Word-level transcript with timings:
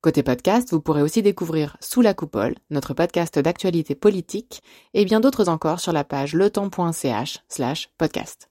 Côté 0.00 0.22
podcast, 0.22 0.70
vous 0.70 0.80
pourrez 0.80 1.02
aussi 1.02 1.22
découvrir 1.22 1.76
Sous 1.80 2.02
la 2.02 2.14
coupole, 2.14 2.54
notre 2.70 2.94
podcast 2.94 3.36
d'actualité 3.36 3.96
politique, 3.96 4.62
et 4.94 5.04
bien 5.04 5.18
d'autres 5.18 5.48
encore 5.48 5.80
sur 5.80 5.92
la 5.92 6.04
page 6.04 6.34
letemps.ch 6.34 7.40
slash 7.48 7.90
podcast. 7.98 8.48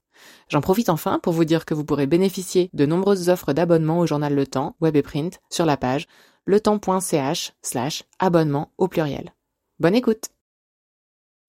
J'en 0.50 0.60
profite 0.60 0.90
enfin 0.90 1.20
pour 1.24 1.32
vous 1.32 1.46
dire 1.46 1.64
que 1.64 1.74
vous 1.74 1.86
pourrez 1.86 2.06
bénéficier 2.06 2.70
de 2.74 2.86
nombreuses 2.86 3.30
offres 3.30 3.54
d'abonnement 3.54 4.00
au 4.00 4.06
journal 4.06 4.36
Le 4.36 4.46
Temps, 4.46 4.76
web 4.82 4.98
et 4.98 5.02
print, 5.02 5.40
sur 5.50 5.66
la 5.66 5.78
page 5.78 6.08
letemps.ch 6.48 7.54
slash 7.62 8.04
abonnement 8.20 8.74
au 8.78 8.90
pluriel. 8.90 9.34
Bonne 9.80 9.96
écoute 9.96 10.26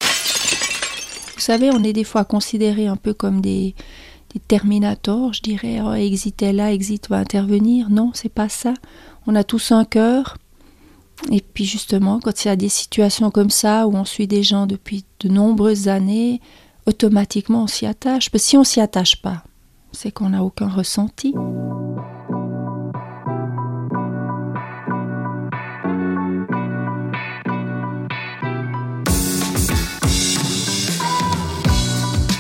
Vous 0.01 1.41
savez, 1.41 1.73
on 1.73 1.83
est 1.83 1.93
des 1.93 2.05
fois 2.05 2.25
considérés 2.25 2.87
un 2.87 2.97
peu 2.97 3.15
comme 3.15 3.41
des, 3.41 3.75
Terminators, 4.47 5.33
je 5.33 5.43
dirais, 5.43 5.81
oh, 5.83 5.95
Exit 5.95 6.43
est 6.43 6.53
là, 6.53 6.73
Exit 6.73 7.09
va 7.09 7.17
intervenir. 7.17 7.91
Non, 7.91 8.13
c'est 8.15 8.29
pas 8.29 8.49
ça 8.49 8.75
on 9.29 9.35
a 9.35 9.45
tous 9.45 9.73
un 9.73 9.85
cœur. 9.85 10.39
Et 11.31 11.43
puis 11.43 11.67
justement, 11.67 12.19
quand 12.19 12.45
il 12.45 12.49
y 12.49 12.51
a 12.51 12.57
des 12.57 12.71
situations 12.71 13.31
comme 13.31 13.51
ça 13.51 13.87
où 13.87 13.95
on 13.95 14.05
suit 14.05 14.27
des 14.27 14.43
gens 14.43 14.67
depuis 14.67 15.05
de 15.21 15.29
nombreuses 15.29 15.89
années, 15.89 16.41
automatiquement 16.87 17.65
on 17.65 17.67
s'y 17.67 17.85
attache. 17.85 18.31
Parce 18.31 18.43
que 18.43 18.49
si 18.49 18.57
on 18.57 18.65
s'y 18.65 18.81
attache 18.81 19.21
pas, 19.21 19.45
c'est 19.93 20.11
qu'on 20.11 20.31
n'a 20.31 20.43
aucun 20.43 20.69
ressenti. 20.69 21.35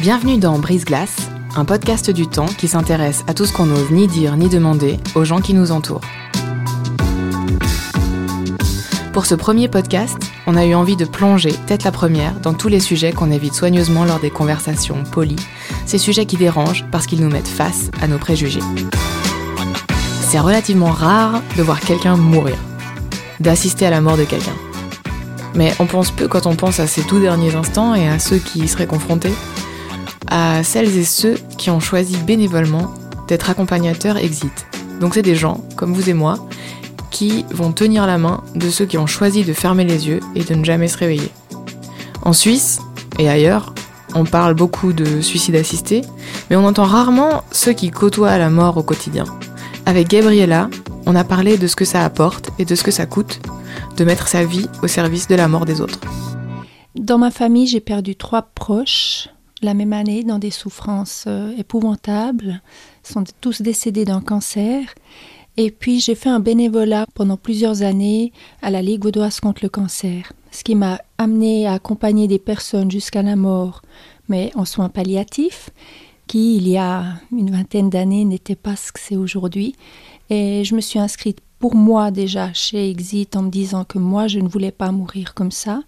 Bienvenue 0.00 0.38
dans 0.38 0.58
Brise 0.58 0.86
Glace, 0.86 1.28
un 1.54 1.66
podcast 1.66 2.10
du 2.10 2.26
temps 2.28 2.46
qui 2.46 2.66
s'intéresse 2.66 3.24
à 3.26 3.34
tout 3.34 3.44
ce 3.44 3.52
qu'on 3.52 3.66
n'ose 3.66 3.90
ni 3.90 4.06
dire 4.06 4.36
ni 4.36 4.48
demander 4.48 4.96
aux 5.14 5.24
gens 5.24 5.42
qui 5.42 5.52
nous 5.52 5.70
entourent. 5.70 6.00
Pour 9.18 9.26
ce 9.26 9.34
premier 9.34 9.66
podcast, 9.66 10.16
on 10.46 10.54
a 10.54 10.64
eu 10.64 10.76
envie 10.76 10.94
de 10.94 11.04
plonger, 11.04 11.52
tête 11.66 11.82
la 11.82 11.90
première, 11.90 12.38
dans 12.38 12.54
tous 12.54 12.68
les 12.68 12.78
sujets 12.78 13.12
qu'on 13.12 13.32
évite 13.32 13.52
soigneusement 13.52 14.04
lors 14.04 14.20
des 14.20 14.30
conversations 14.30 15.02
polies, 15.02 15.34
ces 15.86 15.98
sujets 15.98 16.24
qui 16.24 16.36
dérangent 16.36 16.84
parce 16.92 17.08
qu'ils 17.08 17.20
nous 17.20 17.28
mettent 17.28 17.48
face 17.48 17.90
à 18.00 18.06
nos 18.06 18.18
préjugés. 18.18 18.60
C'est 20.20 20.38
relativement 20.38 20.92
rare 20.92 21.42
de 21.56 21.62
voir 21.64 21.80
quelqu'un 21.80 22.16
mourir, 22.16 22.54
d'assister 23.40 23.86
à 23.86 23.90
la 23.90 24.00
mort 24.00 24.16
de 24.16 24.22
quelqu'un. 24.22 24.54
Mais 25.56 25.74
on 25.80 25.86
pense 25.86 26.12
peu 26.12 26.28
quand 26.28 26.46
on 26.46 26.54
pense 26.54 26.78
à 26.78 26.86
ces 26.86 27.02
tout 27.02 27.18
derniers 27.18 27.56
instants 27.56 27.96
et 27.96 28.06
à 28.06 28.20
ceux 28.20 28.38
qui 28.38 28.60
y 28.60 28.68
seraient 28.68 28.86
confrontés, 28.86 29.34
à 30.28 30.62
celles 30.62 30.96
et 30.96 31.04
ceux 31.04 31.34
qui 31.56 31.70
ont 31.70 31.80
choisi 31.80 32.16
bénévolement 32.18 32.94
d'être 33.26 33.50
accompagnateurs 33.50 34.16
exit. 34.16 34.68
Donc 35.00 35.14
c'est 35.14 35.22
des 35.22 35.34
gens, 35.34 35.64
comme 35.74 35.92
vous 35.92 36.08
et 36.08 36.14
moi, 36.14 36.38
qui 37.10 37.44
vont 37.50 37.72
tenir 37.72 38.06
la 38.06 38.18
main 38.18 38.42
de 38.54 38.70
ceux 38.70 38.86
qui 38.86 38.98
ont 38.98 39.06
choisi 39.06 39.44
de 39.44 39.52
fermer 39.52 39.84
les 39.84 40.08
yeux 40.08 40.20
et 40.34 40.44
de 40.44 40.54
ne 40.54 40.64
jamais 40.64 40.88
se 40.88 40.98
réveiller. 40.98 41.30
En 42.22 42.32
Suisse 42.32 42.80
et 43.18 43.28
ailleurs, 43.28 43.74
on 44.14 44.24
parle 44.24 44.54
beaucoup 44.54 44.92
de 44.92 45.20
suicide 45.20 45.56
assisté, 45.56 46.02
mais 46.48 46.56
on 46.56 46.64
entend 46.64 46.84
rarement 46.84 47.42
ceux 47.52 47.72
qui 47.72 47.90
côtoient 47.90 48.38
la 48.38 48.50
mort 48.50 48.76
au 48.76 48.82
quotidien. 48.82 49.24
Avec 49.86 50.08
Gabriella, 50.08 50.68
on 51.06 51.14
a 51.14 51.24
parlé 51.24 51.56
de 51.56 51.66
ce 51.66 51.76
que 51.76 51.84
ça 51.84 52.04
apporte 52.04 52.50
et 52.58 52.64
de 52.64 52.74
ce 52.74 52.82
que 52.82 52.90
ça 52.90 53.06
coûte 53.06 53.40
de 53.96 54.04
mettre 54.04 54.28
sa 54.28 54.44
vie 54.44 54.68
au 54.82 54.86
service 54.86 55.28
de 55.28 55.34
la 55.34 55.48
mort 55.48 55.64
des 55.64 55.80
autres. 55.80 56.00
Dans 56.94 57.18
ma 57.18 57.30
famille, 57.30 57.66
j'ai 57.66 57.80
perdu 57.80 58.16
trois 58.16 58.42
proches 58.42 59.28
la 59.62 59.74
même 59.74 59.92
année 59.92 60.22
dans 60.24 60.38
des 60.38 60.50
souffrances 60.50 61.24
euh, 61.26 61.52
épouvantables. 61.56 62.60
Ils 63.04 63.12
sont 63.12 63.24
tous 63.40 63.62
décédés 63.62 64.04
d'un 64.04 64.20
cancer. 64.20 64.82
Et 65.60 65.72
puis 65.72 65.98
j'ai 65.98 66.14
fait 66.14 66.28
un 66.28 66.38
bénévolat 66.38 67.04
pendant 67.14 67.36
plusieurs 67.36 67.82
années 67.82 68.32
à 68.62 68.70
la 68.70 68.80
Ligue 68.80 69.02
vaudoise 69.02 69.40
contre 69.40 69.64
le 69.64 69.68
cancer, 69.68 70.32
ce 70.52 70.62
qui 70.62 70.76
m'a 70.76 71.00
amené 71.18 71.66
à 71.66 71.72
accompagner 71.72 72.28
des 72.28 72.38
personnes 72.38 72.92
jusqu'à 72.92 73.22
la 73.22 73.34
mort, 73.34 73.82
mais 74.28 74.52
en 74.54 74.64
soins 74.64 74.88
palliatifs, 74.88 75.70
qui 76.28 76.58
il 76.58 76.68
y 76.68 76.78
a 76.78 77.14
une 77.32 77.50
vingtaine 77.50 77.90
d'années 77.90 78.24
n'était 78.24 78.54
pas 78.54 78.76
ce 78.76 78.92
que 78.92 79.00
c'est 79.00 79.16
aujourd'hui. 79.16 79.74
Et 80.30 80.62
je 80.62 80.76
me 80.76 80.80
suis 80.80 81.00
inscrite 81.00 81.40
pour 81.58 81.74
moi 81.74 82.12
déjà 82.12 82.52
chez 82.52 82.88
Exit 82.88 83.34
en 83.34 83.42
me 83.42 83.50
disant 83.50 83.82
que 83.82 83.98
moi 83.98 84.28
je 84.28 84.38
ne 84.38 84.46
voulais 84.46 84.70
pas 84.70 84.92
mourir 84.92 85.34
comme 85.34 85.50
ça. 85.50 85.82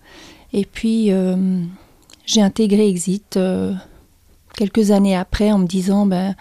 Et 0.52 0.64
puis 0.64 1.12
euh, 1.12 1.62
j'ai 2.26 2.42
intégré 2.42 2.88
Exit 2.88 3.36
euh, 3.36 3.72
quelques 4.56 4.90
années 4.90 5.14
après 5.14 5.52
en 5.52 5.58
me 5.58 5.66
disant 5.68 6.06
ben 6.06 6.34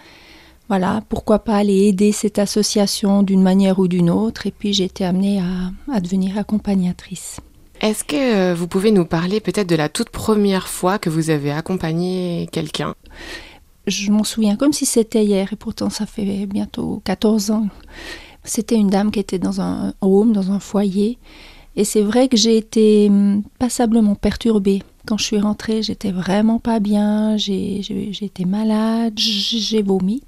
voilà, 0.70 1.02
pourquoi 1.08 1.40
pas 1.40 1.56
aller 1.56 1.88
aider 1.88 2.12
cette 2.12 2.38
association 2.38 3.24
d'une 3.24 3.42
manière 3.42 3.80
ou 3.80 3.88
d'une 3.88 4.08
autre. 4.08 4.46
Et 4.46 4.52
puis 4.52 4.72
j'ai 4.72 4.84
été 4.84 5.04
amenée 5.04 5.42
à, 5.92 5.98
devenir 5.98 6.38
accompagnatrice. 6.38 7.40
Est-ce 7.80 8.04
que 8.04 8.14
euh, 8.14 8.54
vous 8.54 8.68
pouvez 8.68 8.92
nous 8.92 9.04
parler 9.04 9.40
peut-être 9.40 9.68
de 9.68 9.74
la 9.74 9.88
toute 9.88 10.10
première 10.10 10.68
fois 10.68 11.00
que 11.00 11.10
vous 11.10 11.30
avez 11.30 11.50
accompagné 11.50 12.48
quelqu'un? 12.52 12.94
Je 13.88 14.12
m'en 14.12 14.22
souviens 14.22 14.54
comme 14.54 14.72
si 14.72 14.86
c'était 14.86 15.24
hier, 15.24 15.52
et 15.52 15.56
pourtant 15.56 15.90
ça 15.90 16.06
fait 16.06 16.46
bientôt 16.46 17.02
14 17.04 17.50
ans. 17.50 17.66
C'était 18.44 18.76
une 18.76 18.90
dame 18.90 19.10
qui 19.10 19.18
était 19.18 19.40
dans 19.40 19.60
un 19.60 19.92
home, 20.00 20.32
dans 20.32 20.52
un 20.52 20.60
foyer. 20.60 21.18
Et 21.74 21.82
c'est 21.82 22.02
vrai 22.02 22.28
que 22.28 22.36
j'ai 22.36 22.56
été 22.56 23.08
hum, 23.10 23.42
passablement 23.58 24.14
perturbée. 24.14 24.84
Quand 25.04 25.18
je 25.18 25.24
suis 25.24 25.40
rentrée, 25.40 25.82
j'étais 25.82 26.12
vraiment 26.12 26.60
pas 26.60 26.78
bien, 26.78 27.36
j'ai 27.36 27.80
été 28.22 28.44
malade, 28.44 29.14
j'ai 29.16 29.82
vomi. 29.82 30.22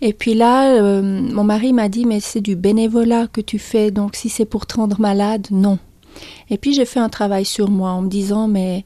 Et 0.00 0.12
puis 0.12 0.34
là, 0.34 0.74
euh, 0.74 1.02
mon 1.02 1.44
mari 1.44 1.72
m'a 1.72 1.88
dit, 1.88 2.06
mais 2.06 2.20
c'est 2.20 2.40
du 2.40 2.56
bénévolat 2.56 3.26
que 3.26 3.40
tu 3.40 3.58
fais, 3.58 3.90
donc 3.90 4.16
si 4.16 4.28
c'est 4.28 4.44
pour 4.44 4.66
te 4.66 4.76
rendre 4.76 5.00
malade, 5.00 5.46
non. 5.50 5.78
Et 6.50 6.58
puis 6.58 6.74
j'ai 6.74 6.84
fait 6.84 7.00
un 7.00 7.08
travail 7.08 7.44
sur 7.44 7.70
moi 7.70 7.90
en 7.90 8.02
me 8.02 8.08
disant, 8.08 8.48
mais 8.48 8.84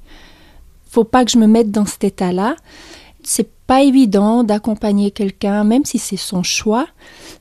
faut 0.89 1.05
pas 1.05 1.25
que 1.25 1.31
je 1.31 1.39
me 1.39 1.47
mette 1.47 1.71
dans 1.71 1.87
cet 1.87 2.05
état-là. 2.05 2.57
C'est 3.23 3.51
pas 3.67 3.83
évident 3.83 4.45
d'accompagner 4.45 5.11
quelqu'un, 5.11 5.65
même 5.65 5.85
si 5.85 5.99
c'est 5.99 6.17
son 6.17 6.43
choix. 6.43 6.87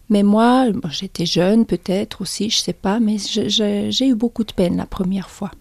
Mais 0.10 0.24
moi, 0.24 0.68
j'étais 0.90 1.26
jeune 1.26 1.66
peut-être 1.66 2.22
aussi, 2.22 2.50
je 2.50 2.58
sais 2.58 2.74
pas, 2.74 3.00
mais 3.00 3.18
j'ai 3.20 4.08
eu 4.08 4.16
beaucoup 4.16 4.44
de 4.44 4.52
peine 4.52 4.78
la 4.78 4.86
première 4.86 5.30
fois. 5.30 5.52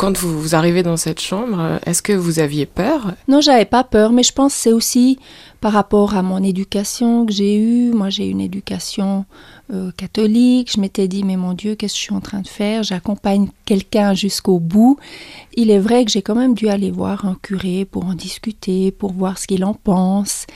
Quand 0.00 0.16
vous, 0.16 0.54
arrivez 0.54 0.82
dans 0.82 0.96
cette 0.96 1.20
chambre, 1.20 1.78
est-ce 1.84 2.00
que 2.00 2.14
vous 2.14 2.38
aviez 2.38 2.64
peur? 2.64 3.12
Non, 3.28 3.42
j'avais 3.42 3.66
pas 3.66 3.84
peur, 3.84 4.12
mais 4.12 4.22
je 4.22 4.32
pense 4.32 4.54
c'est 4.54 4.72
aussi 4.72 5.18
par 5.60 5.74
rapport 5.74 6.16
à 6.16 6.22
mon 6.22 6.42
éducation 6.42 7.26
que 7.26 7.32
j'ai 7.34 7.54
eue. 7.56 7.90
Moi, 7.90 8.08
j'ai 8.08 8.26
une 8.26 8.40
éducation 8.40 9.26
euh, 9.70 9.90
catholique. 9.98 10.72
Je 10.74 10.80
m'étais 10.80 11.06
dit, 11.06 11.22
mais 11.22 11.36
mon 11.36 11.52
Dieu, 11.52 11.74
qu'est-ce 11.74 11.92
que 11.92 11.98
je 11.98 12.04
suis 12.04 12.14
en 12.14 12.22
train 12.22 12.40
de 12.40 12.48
faire? 12.48 12.82
J'accompagne 12.82 13.48
quelqu'un 13.66 14.14
jusqu'au 14.14 14.58
bout. 14.58 14.98
Il 15.54 15.70
est 15.70 15.78
vrai 15.78 16.06
que 16.06 16.10
j'ai 16.10 16.22
quand 16.22 16.34
même 16.34 16.54
dû 16.54 16.70
aller 16.70 16.90
voir 16.90 17.26
un 17.26 17.36
curé 17.42 17.84
pour 17.84 18.06
en 18.06 18.14
discuter, 18.14 18.92
pour 18.92 19.12
voir 19.12 19.36
ce 19.36 19.46
qu'il 19.46 19.66
en 19.66 19.74
pense. 19.74 20.46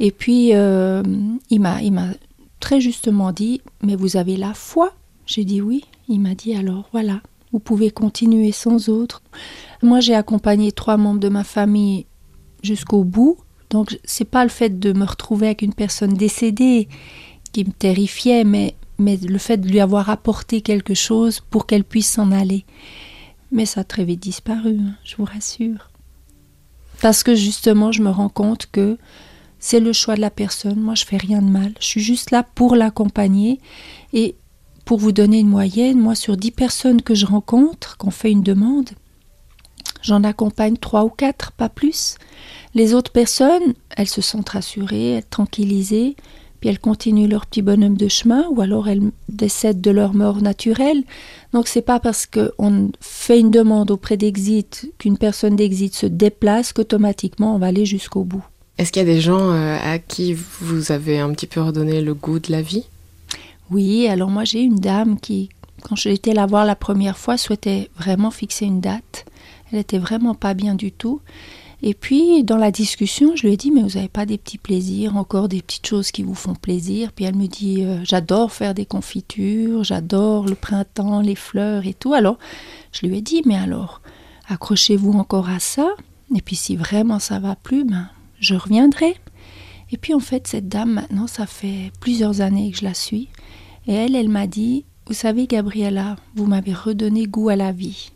Et 0.00 0.12
puis, 0.12 0.54
euh, 0.54 1.02
il 1.50 1.60
m'a 1.60 2.06
très 2.58 2.80
justement 2.80 3.32
dit, 3.32 3.60
mais 3.82 3.96
vous 3.96 4.16
avez 4.16 4.38
la 4.38 4.54
foi? 4.54 4.94
J'ai 5.26 5.44
dit 5.44 5.60
oui. 5.60 5.84
Il 6.08 6.20
m'a 6.20 6.34
dit 6.34 6.54
alors 6.54 6.88
voilà, 6.92 7.20
vous 7.54 7.60
pouvez 7.60 7.92
continuer 7.92 8.50
sans 8.50 8.88
autre. 8.88 9.22
Moi, 9.80 10.00
j'ai 10.00 10.16
accompagné 10.16 10.72
trois 10.72 10.96
membres 10.96 11.20
de 11.20 11.28
ma 11.28 11.44
famille 11.44 12.04
jusqu'au 12.64 13.04
bout. 13.04 13.38
Donc, 13.70 13.96
c'est 14.02 14.24
pas 14.24 14.42
le 14.42 14.50
fait 14.50 14.80
de 14.80 14.92
me 14.92 15.04
retrouver 15.04 15.46
avec 15.46 15.62
une 15.62 15.72
personne 15.72 16.14
décédée 16.14 16.88
qui 17.52 17.64
me 17.64 17.70
terrifiait, 17.70 18.42
mais, 18.42 18.74
mais 18.98 19.16
le 19.18 19.38
fait 19.38 19.58
de 19.58 19.68
lui 19.68 19.78
avoir 19.78 20.10
apporté 20.10 20.62
quelque 20.62 20.94
chose 20.94 21.38
pour 21.48 21.68
qu'elle 21.68 21.84
puisse 21.84 22.10
s'en 22.10 22.32
aller. 22.32 22.64
Mais 23.52 23.66
ça 23.66 23.82
a 23.82 23.84
très 23.84 24.04
vite 24.04 24.20
disparu, 24.20 24.76
hein, 24.80 24.96
je 25.04 25.14
vous 25.14 25.24
rassure. 25.24 25.90
Parce 27.02 27.22
que 27.22 27.36
justement, 27.36 27.92
je 27.92 28.02
me 28.02 28.10
rends 28.10 28.28
compte 28.28 28.66
que 28.66 28.98
c'est 29.60 29.78
le 29.78 29.92
choix 29.92 30.16
de 30.16 30.20
la 30.20 30.30
personne. 30.30 30.80
Moi, 30.80 30.96
je 30.96 31.04
fais 31.04 31.18
rien 31.18 31.40
de 31.40 31.50
mal. 31.50 31.72
Je 31.78 31.86
suis 31.86 32.02
juste 32.02 32.32
là 32.32 32.42
pour 32.42 32.74
l'accompagner. 32.74 33.60
Et 34.12 34.34
pour 34.84 34.98
vous 34.98 35.12
donner 35.12 35.40
une 35.40 35.48
moyenne, 35.48 35.98
moi 35.98 36.14
sur 36.14 36.36
10 36.36 36.50
personnes 36.50 37.02
que 37.02 37.14
je 37.14 37.26
rencontre, 37.26 37.96
qu'on 37.96 38.10
fait 38.10 38.30
une 38.30 38.42
demande, 38.42 38.90
j'en 40.02 40.24
accompagne 40.24 40.76
3 40.76 41.04
ou 41.04 41.10
4, 41.10 41.52
pas 41.52 41.68
plus. 41.68 42.16
Les 42.74 42.94
autres 42.94 43.12
personnes, 43.12 43.74
elles 43.96 44.08
se 44.08 44.20
sentent 44.20 44.50
rassurées, 44.50 45.22
tranquillisées, 45.30 46.16
puis 46.60 46.68
elles 46.68 46.78
continuent 46.78 47.28
leur 47.28 47.46
petit 47.46 47.62
bonhomme 47.62 47.96
de 47.96 48.08
chemin, 48.08 48.46
ou 48.50 48.60
alors 48.60 48.88
elles 48.88 49.10
décèdent 49.28 49.80
de 49.80 49.90
leur 49.90 50.14
mort 50.14 50.42
naturelle. 50.42 51.04
Donc 51.52 51.68
c'est 51.68 51.82
pas 51.82 52.00
parce 52.00 52.26
qu'on 52.26 52.90
fait 53.00 53.40
une 53.40 53.50
demande 53.50 53.90
auprès 53.90 54.16
d'Exit 54.16 54.90
qu'une 54.98 55.18
personne 55.18 55.56
d'Exit 55.56 55.94
se 55.94 56.06
déplace 56.06 56.72
qu'automatiquement 56.72 57.54
on 57.54 57.58
va 57.58 57.66
aller 57.66 57.86
jusqu'au 57.86 58.24
bout. 58.24 58.44
Est-ce 58.76 58.92
qu'il 58.92 59.06
y 59.06 59.08
a 59.08 59.12
des 59.14 59.20
gens 59.20 59.52
euh, 59.52 59.78
à 59.80 59.98
qui 59.98 60.34
vous 60.34 60.90
avez 60.90 61.20
un 61.20 61.32
petit 61.32 61.46
peu 61.46 61.60
redonné 61.60 62.00
le 62.00 62.12
goût 62.12 62.40
de 62.40 62.50
la 62.50 62.60
vie? 62.60 62.86
Oui, 63.70 64.06
alors 64.08 64.30
moi 64.30 64.44
j'ai 64.44 64.60
une 64.60 64.76
dame 64.76 65.18
qui, 65.18 65.48
quand 65.82 65.96
j'ai 65.96 66.12
été 66.12 66.34
la 66.34 66.46
voir 66.46 66.64
la 66.64 66.76
première 66.76 67.18
fois, 67.18 67.36
souhaitait 67.36 67.90
vraiment 67.96 68.30
fixer 68.30 68.66
une 68.66 68.80
date. 68.80 69.24
Elle 69.72 69.78
était 69.78 69.98
vraiment 69.98 70.34
pas 70.34 70.54
bien 70.54 70.74
du 70.74 70.92
tout. 70.92 71.20
Et 71.86 71.92
puis, 71.92 72.44
dans 72.44 72.56
la 72.56 72.70
discussion, 72.70 73.36
je 73.36 73.46
lui 73.46 73.52
ai 73.52 73.56
dit, 73.58 73.70
mais 73.70 73.82
vous 73.82 73.96
n'avez 73.96 74.08
pas 74.08 74.24
des 74.24 74.38
petits 74.38 74.56
plaisirs, 74.56 75.18
encore 75.18 75.48
des 75.48 75.60
petites 75.60 75.86
choses 75.86 76.12
qui 76.12 76.22
vous 76.22 76.34
font 76.34 76.54
plaisir? 76.54 77.12
Puis 77.12 77.26
elle 77.26 77.34
me 77.34 77.46
dit, 77.46 77.84
euh, 77.84 77.98
j'adore 78.04 78.52
faire 78.52 78.72
des 78.72 78.86
confitures, 78.86 79.84
j'adore 79.84 80.46
le 80.46 80.54
printemps, 80.54 81.20
les 81.20 81.34
fleurs 81.34 81.86
et 81.86 81.92
tout. 81.92 82.14
Alors, 82.14 82.38
je 82.90 83.06
lui 83.06 83.18
ai 83.18 83.20
dit, 83.20 83.42
mais 83.44 83.56
alors, 83.56 84.00
accrochez-vous 84.48 85.12
encore 85.12 85.50
à 85.50 85.58
ça. 85.58 85.90
Et 86.34 86.40
puis, 86.40 86.56
si 86.56 86.74
vraiment 86.74 87.18
ça 87.18 87.38
va 87.38 87.54
plus, 87.54 87.84
ben, 87.84 88.08
je 88.40 88.54
reviendrai. 88.54 89.16
Et 89.90 89.98
puis, 89.98 90.14
en 90.14 90.20
fait, 90.20 90.46
cette 90.46 90.68
dame, 90.68 90.94
maintenant, 90.94 91.26
ça 91.26 91.46
fait 91.46 91.92
plusieurs 92.00 92.40
années 92.40 92.70
que 92.70 92.78
je 92.78 92.84
la 92.84 92.94
suis. 92.94 93.28
Et 93.86 93.92
elle, 93.92 94.16
elle 94.16 94.28
m'a 94.28 94.46
dit, 94.46 94.84
vous 95.06 95.14
savez, 95.14 95.46
Gabriella, 95.46 96.16
vous 96.34 96.46
m'avez 96.46 96.72
redonné 96.72 97.26
goût 97.26 97.48
à 97.48 97.56
la 97.56 97.72
vie 97.72 98.10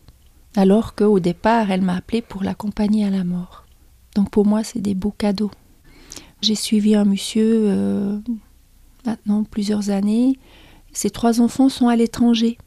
alors 0.58 0.96
qu'au 0.96 1.20
départ, 1.20 1.70
elle 1.70 1.82
m'a 1.82 1.94
appelé 1.94 2.20
pour 2.20 2.42
l'accompagner 2.42 3.04
à 3.04 3.10
la 3.10 3.22
mort. 3.22 3.64
Donc 4.16 4.30
pour 4.30 4.44
moi, 4.44 4.64
c'est 4.64 4.80
des 4.80 4.94
beaux 4.94 5.14
cadeaux. 5.16 5.52
J'ai 6.40 6.56
suivi 6.56 6.96
un 6.96 7.04
monsieur 7.04 7.62
euh, 7.68 8.18
maintenant 9.04 9.44
plusieurs 9.44 9.90
années. 9.90 10.36
Ses 10.92 11.10
trois 11.10 11.40
enfants 11.40 11.68
sont 11.68 11.86
à 11.86 11.94
l'étranger. 11.94 12.58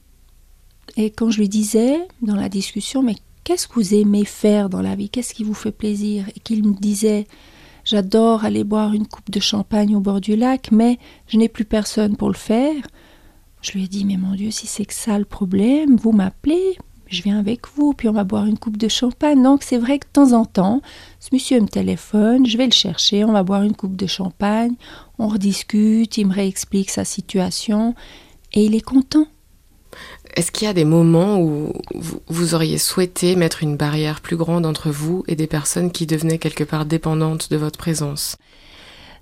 Et 0.96 1.10
quand 1.10 1.32
je 1.32 1.40
lui 1.40 1.50
disais 1.50 2.08
dans 2.22 2.36
la 2.36 2.48
discussion, 2.48 3.04
mais 3.04 3.16
qu'est-ce 3.44 3.68
que 3.68 3.74
vous 3.74 3.94
aimez 3.94 4.24
faire 4.24 4.70
dans 4.70 4.82
la 4.82 4.96
vie? 4.96 5.10
Qu'est-ce 5.10 5.34
qui 5.34 5.44
vous 5.44 5.54
fait 5.54 5.72
plaisir? 5.72 6.30
Et 6.36 6.40
qu'il 6.40 6.66
me 6.66 6.74
disait, 6.74 7.28
j'adore 7.84 8.46
aller 8.46 8.64
boire 8.64 8.94
une 8.94 9.08
coupe 9.08 9.32
de 9.32 9.40
champagne 9.40 9.96
au 9.96 10.00
bord 10.00 10.22
du 10.22 10.36
lac, 10.36 10.70
mais 10.72 11.00
je 11.28 11.38
n'ai 11.38 11.50
plus 11.50 11.66
personne 11.66 12.16
pour 12.16 12.30
le 12.30 12.36
faire. 12.36 12.88
Je 13.62 13.74
lui 13.74 13.84
ai 13.84 13.88
dit, 13.88 14.06
mais 14.06 14.18
mon 14.18 14.36
Dieu, 14.36 14.52
si 14.52 14.68
c'est 14.68 14.86
que 14.86 14.94
ça 14.94 15.20
le 15.20 15.26
problème, 15.26 15.96
vous 15.96 16.12
m'appelez, 16.12 16.78
je 17.08 17.22
viens 17.22 17.38
avec 17.38 17.68
vous, 17.76 17.94
puis 17.94 18.08
on 18.10 18.14
va 18.14 18.24
boire 18.24 18.46
une 18.46 18.58
coupe 18.58 18.78
de 18.78 18.88
champagne. 18.88 19.44
Donc 19.44 19.64
c'est 19.64 19.78
vrai 19.78 20.00
que 20.00 20.08
de 20.08 20.12
temps 20.14 20.32
en 20.32 20.46
temps, 20.46 20.82
ce 21.20 21.30
monsieur 21.34 21.60
me 21.60 21.68
téléphone, 21.68 22.46
je 22.46 22.58
vais 22.58 22.66
le 22.66 22.72
chercher, 22.72 23.24
on 23.24 23.34
va 23.34 23.44
boire 23.44 23.64
une 23.64 23.76
coupe 23.76 23.98
de 23.98 24.08
champagne, 24.08 24.76
on 25.20 25.28
rediscute, 25.28 26.18
il 26.18 26.28
me 26.28 26.34
réexplique 26.34 26.90
sa 26.90 27.06
situation, 27.06 27.94
et 28.54 28.66
il 28.66 28.76
est 28.76 28.82
content. 28.82 29.28
Est-ce 30.42 30.52
qu'il 30.52 30.66
y 30.66 30.72
a 30.72 30.74
des 30.74 30.86
moments 30.86 31.40
où 31.40 31.72
vous, 32.28 32.56
auriez 32.56 32.80
souhaité 32.80 33.36
mettre 33.36 33.62
une 33.62 33.78
barrière 33.78 34.22
plus 34.22 34.38
grande 34.38 34.66
entre 34.66 34.90
vous 34.90 35.24
et 35.28 35.36
des 35.36 35.46
personnes 35.46 35.92
qui 35.92 36.08
devenaient 36.08 36.40
quelque 36.40 36.64
part 36.64 36.88
dépendantes 36.88 37.52
de 37.52 37.58
votre 37.58 37.78
présence? 37.78 38.38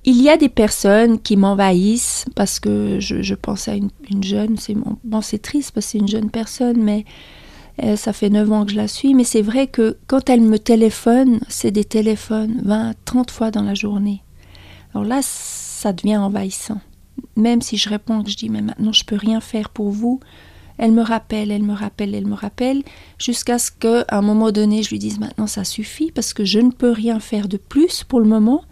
Il 0.06 0.22
y 0.22 0.30
a 0.30 0.38
des 0.38 0.48
personnes 0.48 1.20
qui 1.20 1.36
m'envahissent 1.36 2.24
parce 2.36 2.62
que 2.62 3.02
je, 3.02 3.34
pense 3.34 3.68
à 3.68 3.76
une, 3.76 3.90
jeune, 4.24 4.56
c'est 4.56 4.76
bon, 4.76 5.20
c'est 5.20 5.42
triste 5.42 5.74
parce 5.74 5.88
que 5.88 5.92
c'est 5.92 5.98
une 5.98 6.08
jeune 6.08 6.32
personne, 6.32 6.82
mais 6.82 7.04
euh, 7.84 7.98
ça 7.98 8.14
fait 8.14 8.30
9 8.30 8.50
ans 8.54 8.66
que 8.66 8.72
je 8.72 8.78
la 8.78 8.88
suis, 8.88 9.14
mais 9.14 9.26
c'est 9.26 9.42
vrai 9.42 9.68
que 9.68 9.98
quand 10.08 10.30
elle 10.30 10.40
me 10.40 10.58
téléphone, 10.58 11.42
c'est 11.50 11.72
des 11.72 11.84
téléphones 11.84 12.62
20, 12.64 12.94
30 13.04 13.30
fois 13.30 13.52
dans 13.52 13.64
la 13.64 13.74
journée. 13.74 14.24
Alors 14.94 15.06
là, 15.06 15.20
ça 15.22 15.92
devient 15.92 16.16
envahissant. 16.16 16.80
Même 17.36 17.62
si 17.62 17.76
je 17.76 17.90
réponds 17.90 18.24
que 18.24 18.30
je 18.30 18.38
dis, 18.38 18.48
mais 18.48 18.62
maintenant 18.62 18.94
je 18.94 19.04
peux 19.04 19.18
rien 19.18 19.42
faire 19.42 19.70
pour 19.70 19.90
vous, 19.90 20.22
elle 20.80 20.94
me 20.94 21.04
rappelle, 21.04 21.52
elle 21.52 21.64
me 21.64 21.74
rappelle, 21.74 22.16
elle 22.16 22.26
me 22.26 22.34
rappelle, 22.34 22.84
jusqu'à 23.20 23.60
ce 23.60 23.70
qu'à 23.70 24.06
un 24.10 24.22
moment 24.22 24.52
donné, 24.52 24.82
je 24.82 24.90
lui 24.90 24.98
dise, 24.98 25.20
maintenant 25.20 25.46
ça 25.46 25.66
suffit, 25.66 26.12
parce 26.12 26.34
que 26.34 26.46
je 26.46 26.60
ne 26.60 26.72
peux 26.72 26.92
rien 26.92 27.20
faire 27.20 27.48
de 27.48 27.58
plus 27.58 28.04
pour 28.04 28.22
le 28.22 28.28
moment. 28.28 28.64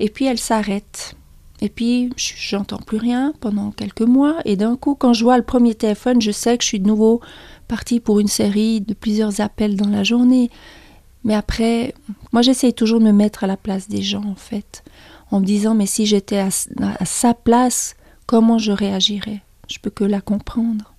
Et 0.00 0.08
puis 0.08 0.24
elle 0.24 0.38
s'arrête. 0.38 1.14
Et 1.60 1.68
puis, 1.68 2.10
j'entends 2.16 2.78
plus 2.78 2.96
rien 2.96 3.32
pendant 3.38 3.70
quelques 3.70 4.02
mois. 4.02 4.38
Et 4.44 4.56
d'un 4.56 4.74
coup, 4.74 4.96
quand 4.96 5.12
je 5.12 5.22
vois 5.22 5.36
le 5.36 5.44
premier 5.44 5.76
téléphone, 5.76 6.20
je 6.20 6.32
sais 6.32 6.58
que 6.58 6.64
je 6.64 6.68
suis 6.68 6.80
de 6.80 6.88
nouveau 6.88 7.20
partie 7.68 8.00
pour 8.00 8.18
une 8.18 8.26
série 8.26 8.80
de 8.80 8.94
plusieurs 8.94 9.40
appels 9.40 9.76
dans 9.76 9.88
la 9.88 10.02
journée. 10.02 10.50
Mais 11.22 11.34
après, 11.34 11.94
moi, 12.32 12.42
j'essaye 12.42 12.74
toujours 12.74 12.98
de 12.98 13.04
me 13.04 13.12
mettre 13.12 13.44
à 13.44 13.46
la 13.46 13.56
place 13.56 13.88
des 13.88 14.02
gens, 14.02 14.24
en 14.24 14.34
fait, 14.34 14.82
en 15.30 15.38
me 15.38 15.46
disant, 15.46 15.76
mais 15.76 15.86
si 15.86 16.04
j'étais 16.04 16.38
à, 16.38 16.50
sa 17.04 17.32
place, 17.32 17.94
comment 18.26 18.58
je 18.58 18.72
réagirais? 18.72 19.42
Je 19.68 19.78
peux 19.78 19.90
que 19.90 20.02
la 20.02 20.20
comprendre. 20.20 20.91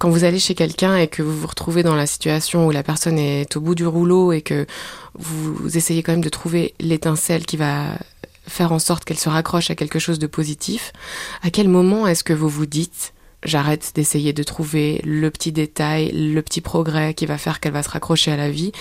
Quand 0.00 0.08
vous 0.08 0.24
allez 0.24 0.38
chez 0.38 0.54
quelqu'un 0.54 0.96
et 0.96 1.08
que 1.08 1.22
vous 1.22 1.38
vous 1.38 1.46
retrouvez 1.46 1.82
dans 1.82 1.94
la 1.94 2.06
situation 2.06 2.66
où 2.66 2.70
la 2.70 2.82
personne 2.82 3.18
est 3.18 3.54
au 3.58 3.60
bout 3.60 3.74
du 3.74 3.86
rouleau 3.86 4.32
et 4.32 4.40
que 4.40 4.64
vous 5.12 5.76
essayez 5.76 6.02
quand 6.02 6.12
même 6.12 6.24
de 6.24 6.30
trouver 6.30 6.72
l'étincelle 6.80 7.44
qui 7.44 7.58
va 7.58 7.98
faire 8.46 8.72
en 8.72 8.78
sorte 8.78 9.04
qu'elle 9.04 9.18
se 9.18 9.28
raccroche 9.28 9.70
à 9.70 9.74
quelque 9.74 9.98
chose 9.98 10.18
de 10.18 10.26
positif, 10.26 10.94
à 11.42 11.50
quel 11.50 11.68
moment 11.68 12.06
est-ce 12.06 12.24
que 12.24 12.32
vous 12.32 12.48
vous 12.48 12.64
dites 12.64 13.12
j'arrête 13.44 13.92
d'essayer 13.94 14.32
de 14.32 14.42
trouver 14.42 15.02
le 15.04 15.30
petit 15.30 15.52
détail, 15.52 16.12
le 16.12 16.40
petit 16.40 16.62
progrès 16.62 17.12
qui 17.12 17.26
va 17.26 17.36
faire 17.36 17.60
qu'elle 17.60 17.72
va 17.72 17.82
se 17.82 17.90
raccrocher 17.90 18.32
à 18.32 18.38
la 18.38 18.50
vie 18.50 18.72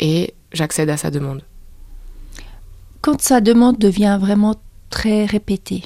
et 0.00 0.34
j'accède 0.52 0.90
à 0.90 0.96
sa 0.96 1.12
demande? 1.12 1.42
Quand 3.00 3.20
sa 3.20 3.40
demande 3.40 3.78
devient 3.78 4.18
vraiment 4.20 4.56
très 4.90 5.24
répétée. 5.24 5.84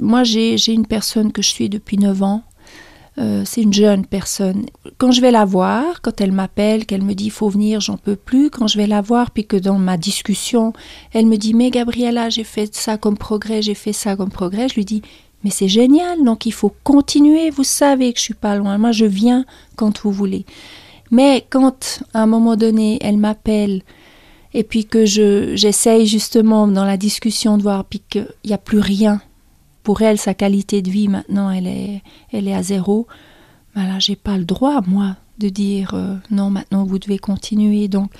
Moi, 0.00 0.24
j'ai 0.24 0.72
une 0.72 0.88
personne 0.88 1.30
que 1.30 1.42
je 1.42 1.48
suis 1.48 1.68
depuis 1.68 1.96
9 1.96 2.24
ans 2.24 2.42
euh, 3.18 3.42
c'est 3.44 3.62
une 3.62 3.72
jeune 3.72 4.06
personne. 4.06 4.66
Quand 4.98 5.12
je 5.12 5.20
vais 5.20 5.30
la 5.30 5.44
voir, 5.44 6.02
quand 6.02 6.20
elle 6.20 6.32
m'appelle, 6.32 6.84
qu'elle 6.84 7.02
me 7.02 7.14
dit 7.14 7.30
faut 7.30 7.48
venir, 7.48 7.80
j'en 7.80 7.96
peux 7.96 8.16
plus, 8.16 8.50
quand 8.50 8.66
je 8.66 8.76
vais 8.76 8.88
la 8.88 9.00
voir, 9.00 9.30
puis 9.30 9.46
que 9.46 9.56
dans 9.56 9.78
ma 9.78 9.96
discussion, 9.96 10.72
elle 11.12 11.26
me 11.26 11.36
dit 11.36 11.54
mais 11.54 11.70
Gabriella, 11.70 12.28
j'ai 12.28 12.44
fait 12.44 12.74
ça 12.74 12.98
comme 12.98 13.16
progrès, 13.16 13.62
j'ai 13.62 13.74
fait 13.74 13.92
ça 13.92 14.16
comme 14.16 14.30
progrès, 14.30 14.68
je 14.68 14.74
lui 14.74 14.84
dis 14.84 15.02
mais 15.44 15.50
c'est 15.50 15.68
génial, 15.68 16.24
donc 16.24 16.46
il 16.46 16.52
faut 16.52 16.72
continuer, 16.82 17.50
vous 17.50 17.64
savez 17.64 18.12
que 18.12 18.18
je 18.18 18.24
suis 18.24 18.34
pas 18.34 18.56
loin, 18.56 18.78
moi 18.78 18.92
je 18.92 19.04
viens 19.04 19.44
quand 19.76 20.00
vous 20.02 20.10
voulez. 20.10 20.44
Mais 21.10 21.46
quand 21.50 22.00
à 22.14 22.22
un 22.22 22.26
moment 22.26 22.56
donné, 22.56 22.98
elle 23.00 23.18
m'appelle 23.18 23.82
et 24.54 24.64
puis 24.64 24.86
que 24.86 25.04
je 25.04 25.54
j'essaye 25.54 26.06
justement 26.06 26.66
dans 26.66 26.84
la 26.84 26.96
discussion 26.96 27.58
de 27.58 27.62
voir 27.62 27.84
puis 27.84 28.02
qu'il 28.08 28.26
n'y 28.44 28.54
a 28.54 28.58
plus 28.58 28.80
rien 28.80 29.20
pour 29.84 30.00
elle, 30.02 30.18
sa 30.18 30.34
qualité 30.34 30.82
de 30.82 30.90
vie 30.90 31.08
maintenant, 31.08 31.50
elle 31.50 31.68
est, 31.68 32.02
elle 32.32 32.48
est 32.48 32.54
à 32.54 32.62
zéro. 32.62 33.06
Ben 33.76 33.86
là, 33.86 33.98
j'ai 34.00 34.16
pas 34.16 34.38
le 34.38 34.44
droit, 34.44 34.80
moi, 34.86 35.16
de 35.38 35.50
dire 35.50 35.92
euh, 35.94 36.16
non, 36.30 36.50
maintenant 36.50 36.84
vous 36.84 36.98
devez 36.98 37.18
continuer. 37.18 37.86
Donc, 37.86 38.10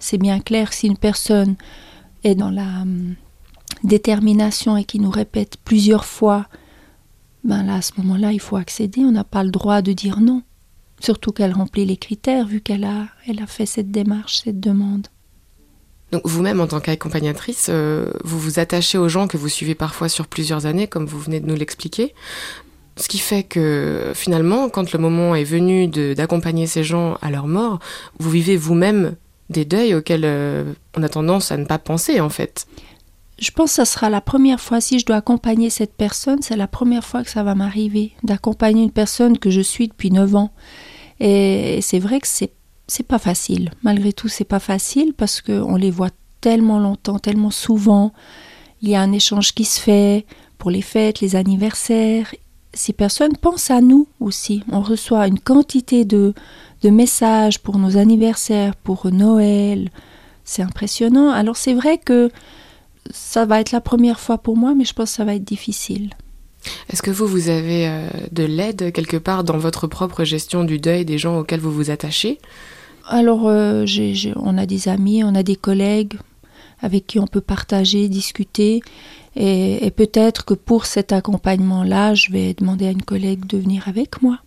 c'est 0.00 0.18
bien 0.18 0.40
clair, 0.40 0.72
si 0.72 0.88
une 0.88 0.98
personne 0.98 1.54
est 2.24 2.34
dans 2.34 2.50
la 2.50 2.82
hum, 2.82 3.14
détermination 3.84 4.76
et 4.76 4.84
qui 4.84 4.98
nous 4.98 5.10
répète 5.10 5.56
plusieurs 5.64 6.04
fois, 6.04 6.46
ben 7.44 7.62
là, 7.62 7.76
à 7.76 7.82
ce 7.82 7.92
moment-là, 7.98 8.32
il 8.32 8.40
faut 8.40 8.56
accéder. 8.56 9.02
On 9.02 9.12
n'a 9.12 9.24
pas 9.24 9.44
le 9.44 9.50
droit 9.50 9.82
de 9.82 9.92
dire 9.92 10.20
non. 10.20 10.42
Surtout 11.00 11.30
qu'elle 11.30 11.52
remplit 11.52 11.86
les 11.86 11.96
critères, 11.96 12.46
vu 12.46 12.60
qu'elle 12.60 12.84
a, 12.84 13.06
elle 13.28 13.40
a 13.40 13.46
fait 13.46 13.66
cette 13.66 13.92
démarche, 13.92 14.38
cette 14.42 14.58
demande. 14.58 15.06
Donc 16.12 16.22
vous-même, 16.24 16.60
en 16.60 16.66
tant 16.66 16.80
qu'accompagnatrice, 16.80 17.66
euh, 17.68 18.10
vous 18.24 18.38
vous 18.38 18.58
attachez 18.58 18.96
aux 18.96 19.08
gens 19.08 19.28
que 19.28 19.36
vous 19.36 19.48
suivez 19.48 19.74
parfois 19.74 20.08
sur 20.08 20.26
plusieurs 20.26 20.66
années, 20.66 20.86
comme 20.86 21.06
vous 21.06 21.18
venez 21.18 21.40
de 21.40 21.46
nous 21.46 21.56
l'expliquer. 21.56 22.14
Ce 22.96 23.08
qui 23.08 23.18
fait 23.18 23.44
que 23.44 24.12
finalement, 24.14 24.68
quand 24.68 24.92
le 24.92 24.98
moment 24.98 25.34
est 25.34 25.44
venu 25.44 25.86
d'accompagner 25.86 26.66
ces 26.66 26.82
gens 26.82 27.16
à 27.22 27.30
leur 27.30 27.46
mort, 27.46 27.78
vous 28.18 28.30
vivez 28.30 28.56
vous-même 28.56 29.14
des 29.50 29.64
deuils 29.64 29.94
auxquels 29.94 30.24
euh, 30.24 30.72
on 30.96 31.02
a 31.02 31.08
tendance 31.08 31.52
à 31.52 31.56
ne 31.56 31.64
pas 31.64 31.78
penser 31.78 32.20
en 32.20 32.28
fait. 32.28 32.66
Je 33.38 33.52
pense 33.52 33.70
que 33.70 33.76
ça 33.76 33.84
sera 33.84 34.10
la 34.10 34.20
première 34.20 34.60
fois, 34.60 34.80
si 34.80 34.98
je 34.98 35.06
dois 35.06 35.16
accompagner 35.16 35.70
cette 35.70 35.94
personne, 35.94 36.42
c'est 36.42 36.56
la 36.56 36.66
première 36.66 37.04
fois 37.04 37.22
que 37.22 37.30
ça 37.30 37.44
va 37.44 37.54
m'arriver, 37.54 38.12
d'accompagner 38.24 38.82
une 38.82 38.90
personne 38.90 39.38
que 39.38 39.50
je 39.50 39.60
suis 39.60 39.86
depuis 39.86 40.10
9 40.10 40.34
ans. 40.34 40.50
Et 41.20 41.78
c'est 41.82 42.00
vrai 42.00 42.18
que 42.20 42.26
c'est 42.26 42.50
c'est 42.88 43.06
pas 43.06 43.18
facile. 43.18 43.70
Malgré 43.82 44.12
tout, 44.12 44.28
c'est 44.28 44.44
pas 44.44 44.58
facile 44.58 45.12
parce 45.14 45.40
qu'on 45.40 45.76
les 45.76 45.90
voit 45.90 46.10
tellement 46.40 46.78
longtemps, 46.78 47.18
tellement 47.18 47.50
souvent. 47.50 48.12
Il 48.80 48.88
y 48.88 48.94
a 48.94 49.00
un 49.00 49.12
échange 49.12 49.54
qui 49.54 49.64
se 49.64 49.78
fait 49.78 50.24
pour 50.56 50.70
les 50.70 50.82
fêtes, 50.82 51.20
les 51.20 51.36
anniversaires. 51.36 52.34
Ces 52.72 52.92
personnes 52.92 53.36
pensent 53.36 53.70
à 53.70 53.80
nous 53.80 54.08
aussi. 54.20 54.62
On 54.72 54.80
reçoit 54.80 55.26
une 55.26 55.38
quantité 55.38 56.04
de, 56.04 56.32
de 56.82 56.90
messages 56.90 57.58
pour 57.60 57.78
nos 57.78 57.96
anniversaires, 57.96 58.74
pour 58.74 59.10
Noël. 59.12 59.90
C'est 60.44 60.62
impressionnant. 60.62 61.30
Alors 61.30 61.56
c'est 61.56 61.74
vrai 61.74 61.98
que 61.98 62.30
ça 63.10 63.44
va 63.44 63.60
être 63.60 63.72
la 63.72 63.80
première 63.80 64.20
fois 64.20 64.38
pour 64.38 64.56
moi, 64.56 64.74
mais 64.74 64.84
je 64.84 64.94
pense 64.94 65.10
que 65.10 65.16
ça 65.16 65.24
va 65.24 65.34
être 65.34 65.44
difficile. 65.44 66.10
Est-ce 66.90 67.02
que 67.02 67.10
vous, 67.10 67.26
vous 67.26 67.48
avez 67.48 67.88
euh, 67.88 68.08
de 68.32 68.44
l'aide 68.44 68.92
quelque 68.92 69.16
part 69.16 69.44
dans 69.44 69.58
votre 69.58 69.86
propre 69.86 70.24
gestion 70.24 70.64
du 70.64 70.78
deuil 70.78 71.04
des 71.04 71.18
gens 71.18 71.38
auxquels 71.38 71.60
vous 71.60 71.72
vous 71.72 71.90
attachez? 71.90 72.38
Alors, 73.08 73.48
euh, 73.48 73.86
on 74.36 74.58
a 74.58 74.66
des 74.66 74.88
amis, 74.88 75.24
on 75.24 75.34
a 75.34 75.42
des 75.42 75.56
collègues 75.56 76.18
avec 76.80 77.06
qui 77.06 77.18
on 77.18 77.26
peut 77.26 77.40
partager, 77.40 78.08
discuter. 78.08 78.82
Et, 79.36 79.90
peut-être 79.96 80.44
que 80.44 80.54
pour 80.54 80.86
cet 80.86 81.12
accompagnement-là, 81.12 82.14
je 82.14 82.30
vais 82.30 82.54
demander 82.54 82.86
à 82.86 82.90
une 82.90 83.02
collègue 83.02 83.46
de 83.46 83.58
venir 83.58 83.88
avec 83.88 84.22
moi. 84.22 84.40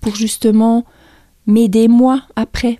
Pour 0.00 0.14
justement 0.16 0.84
m'aider 1.46 1.88
moi 1.88 2.22
après. 2.36 2.78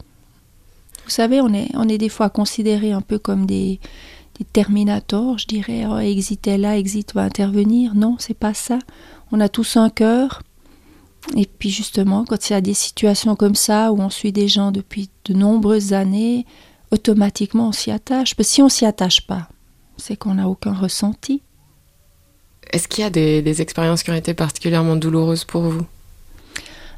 Vous 1.04 1.10
savez, 1.10 1.40
on 1.40 1.52
est, 1.52 1.98
des 1.98 2.08
fois 2.08 2.30
considérés 2.30 2.92
un 2.92 3.00
peu 3.00 3.18
comme 3.18 3.46
des, 3.46 3.80
terminators, 4.52 5.38
je 5.38 5.46
dirais, 5.46 5.84
oh, 5.88 5.98
exit 5.98 6.44
là, 6.46 6.76
exit 6.76 7.14
va 7.14 7.22
intervenir. 7.22 7.94
Non, 7.94 8.16
c'est 8.18 8.36
pas 8.36 8.54
ça. 8.54 8.78
On 9.30 9.38
a 9.38 9.48
tous 9.48 9.76
un 9.76 9.88
cœur. 9.88 10.42
Et 11.36 11.46
puis 11.46 11.70
justement, 11.70 12.24
quand 12.24 12.50
il 12.50 12.52
y 12.52 12.56
a 12.56 12.60
des 12.60 12.74
situations 12.74 13.36
comme 13.36 13.54
ça 13.54 13.92
où 13.92 14.00
on 14.00 14.10
suit 14.10 14.32
des 14.32 14.48
gens 14.48 14.72
depuis 14.72 15.08
de 15.24 15.34
nombreuses 15.34 15.92
années, 15.92 16.46
automatiquement 16.90 17.68
on 17.68 17.72
s'y 17.72 17.90
attache. 17.90 18.34
Parce 18.34 18.48
que 18.48 18.54
si 18.54 18.62
on 18.62 18.68
s'y 18.68 18.84
attache 18.84 19.26
pas, 19.26 19.48
c'est 19.96 20.16
qu'on 20.16 20.34
n'a 20.34 20.48
aucun 20.48 20.72
ressenti. 20.72 21.42
Est-ce 22.72 22.88
qu'il 22.88 23.02
y 23.02 23.06
a 23.06 23.10
des, 23.10 23.60
expériences 23.60 24.02
qui 24.02 24.10
ont 24.10 24.14
été 24.14 24.34
particulièrement 24.34 24.96
douloureuses 24.96 25.44
pour 25.44 25.62
vous? 25.62 25.86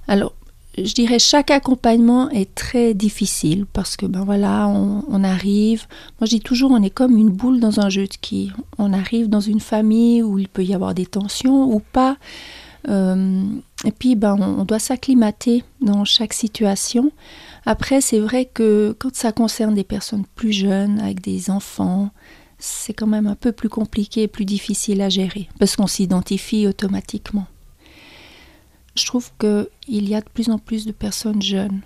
Alors, 0.06 0.34
je 0.76 0.92
dirais 0.92 1.18
chaque 1.18 1.50
accompagnement 1.50 2.30
est 2.30 2.54
très 2.54 2.94
difficile 2.94 3.66
parce 3.72 3.96
que 3.96 4.06
ben 4.06 4.24
voilà, 4.24 4.68
on, 4.68 5.24
arrive. 5.24 5.86
Moi, 6.20 6.26
je 6.26 6.36
dis 6.36 6.40
toujours, 6.40 6.70
on 6.70 6.82
est 6.82 6.90
comme 6.90 7.16
une 7.16 7.30
boule 7.30 7.60
dans 7.60 7.80
un 7.80 7.88
jeu 7.88 8.06
de 8.06 8.14
qui? 8.20 8.52
On 8.78 8.92
arrive 8.92 9.28
dans 9.28 9.40
une 9.40 9.60
famille 9.60 10.22
où 10.22 10.38
il 10.38 10.48
peut 10.48 10.64
y 10.64 10.74
avoir 10.74 10.94
des 10.94 11.06
tensions 11.06 11.72
ou 11.72 11.80
pas. 11.80 12.16
Euh, 12.88 13.44
et 13.84 13.92
puis, 13.92 14.14
ben, 14.14 14.36
on 14.40 14.64
doit 14.64 14.78
s'acclimater 14.78 15.64
dans 15.80 16.04
chaque 16.04 16.32
situation. 16.32 17.12
Après, 17.66 18.00
c'est 18.00 18.20
vrai 18.20 18.44
que 18.44 18.94
quand 18.98 19.14
ça 19.14 19.32
concerne 19.32 19.74
des 19.74 19.84
personnes 19.84 20.24
plus 20.34 20.52
jeunes, 20.52 21.00
avec 21.00 21.20
des 21.20 21.50
enfants, 21.50 22.10
c'est 22.58 22.94
quand 22.94 23.06
même 23.06 23.26
un 23.26 23.34
peu 23.34 23.52
plus 23.52 23.68
compliqué, 23.68 24.28
plus 24.28 24.44
difficile 24.44 25.00
à 25.02 25.08
gérer, 25.08 25.48
parce 25.58 25.76
qu'on 25.76 25.86
s'identifie 25.86 26.66
automatiquement. 26.66 27.46
Je 28.96 29.06
trouve 29.06 29.30
qu'il 29.38 30.08
y 30.08 30.14
a 30.14 30.20
de 30.20 30.28
plus 30.32 30.50
en 30.50 30.58
plus 30.58 30.86
de 30.86 30.92
personnes 30.92 31.42
jeunes. 31.42 31.80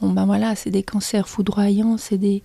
Bon 0.00 0.10
ben 0.10 0.26
voilà, 0.26 0.54
c'est 0.56 0.70
des 0.70 0.82
cancers 0.82 1.28
foudroyants, 1.28 1.96
c'est 1.96 2.18
des 2.18 2.42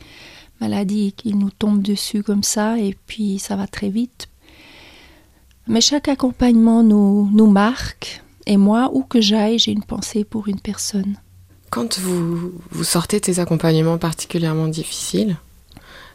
maladies 0.60 1.14
qui 1.14 1.34
nous 1.34 1.50
tombent 1.50 1.82
dessus 1.82 2.24
comme 2.24 2.44
ça, 2.44 2.78
et 2.78 2.96
puis 3.08 3.40
ça 3.40 3.56
va 3.56 3.68
très 3.68 3.90
vite. 3.90 4.30
Mais 5.68 5.82
chaque 5.82 6.08
accompagnement 6.08 6.84
nous, 6.84 7.30
nous 7.32 7.50
marque, 7.50 8.22
et 8.46 8.58
moi, 8.58 8.90
où 8.94 9.04
que 9.04 9.22
j'aille, 9.22 9.60
j'ai 9.60 9.72
une 9.72 9.84
pensée 9.84 10.24
pour 10.24 10.48
une 10.48 10.60
personne. 10.60 11.18
Quand 11.70 12.00
vous, 12.00 12.54
vous 12.72 12.84
sortez 12.84 13.20
de 13.20 13.26
ces 13.26 13.40
accompagnements 13.40 13.98
particulièrement 13.98 14.68
difficiles, 14.68 15.38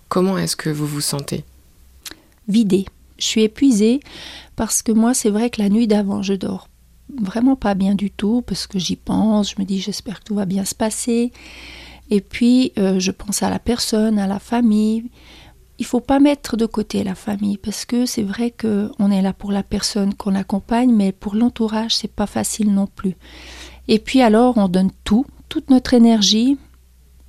comment 0.09 0.37
est-ce 0.37 0.57
que 0.57 0.71
vous 0.71 0.87
vous 0.87 1.01
sentez? 1.01 1.45
Vidée. 2.49 2.87
Je 3.19 3.25
suis 3.25 3.43
épuisée 3.43 4.01
parce 4.57 4.83
que 4.83 4.93
moi, 4.93 5.15
c'est 5.15 5.31
vrai 5.31 5.49
que 5.49 5.63
la 5.63 5.71
nuit 5.71 5.87
d'avant, 5.87 6.23
je 6.23 6.35
dors 6.35 6.69
vraiment 7.23 7.57
pas 7.57 7.75
bien 7.75 7.95
du 7.95 8.11
tout 8.11 8.43
parce 8.47 8.67
que 8.67 8.79
j'y 8.79 8.97
pense, 8.97 9.53
je 9.53 9.61
me 9.61 9.65
dis 9.65 9.81
j'espère 9.81 10.21
que 10.21 10.25
tout 10.25 10.35
va 10.35 10.45
bien 10.45 10.65
se 10.65 10.75
passer. 10.75 11.33
Et 12.11 12.21
puis, 12.21 12.73
euh, 12.79 13.01
je 13.01 13.11
pense 13.11 13.43
à 13.43 13.51
la 13.51 13.59
personne, 13.59 14.19
à 14.19 14.27
la 14.27 14.39
famille. 14.39 15.05
Il 15.79 15.85
faut 15.85 16.01
pas 16.01 16.21
mettre 16.21 16.57
de 16.57 16.67
côté 16.67 17.05
la 17.05 17.15
famille 17.15 17.59
parce 17.59 17.85
que 17.85 18.07
c'est 18.07 18.23
vrai 18.23 18.51
qu'on 18.51 19.11
est 19.11 19.23
là 19.23 19.33
pour 19.33 19.53
la 19.53 19.63
personne 19.63 20.15
qu'on 20.15 20.35
accompagne, 20.35 20.93
mais 20.93 21.13
pour 21.13 21.35
l'entourage, 21.35 21.95
c'est 21.95 22.13
pas 22.13 22.27
facile 22.27 22.73
non 22.73 22.87
plus. 22.87 23.15
Et 23.89 23.99
puis 23.99 24.23
alors, 24.23 24.57
on 24.57 24.69
donne 24.69 24.91
tout, 25.05 25.27
toute 25.49 25.71
notre 25.71 25.95
énergie 25.95 26.59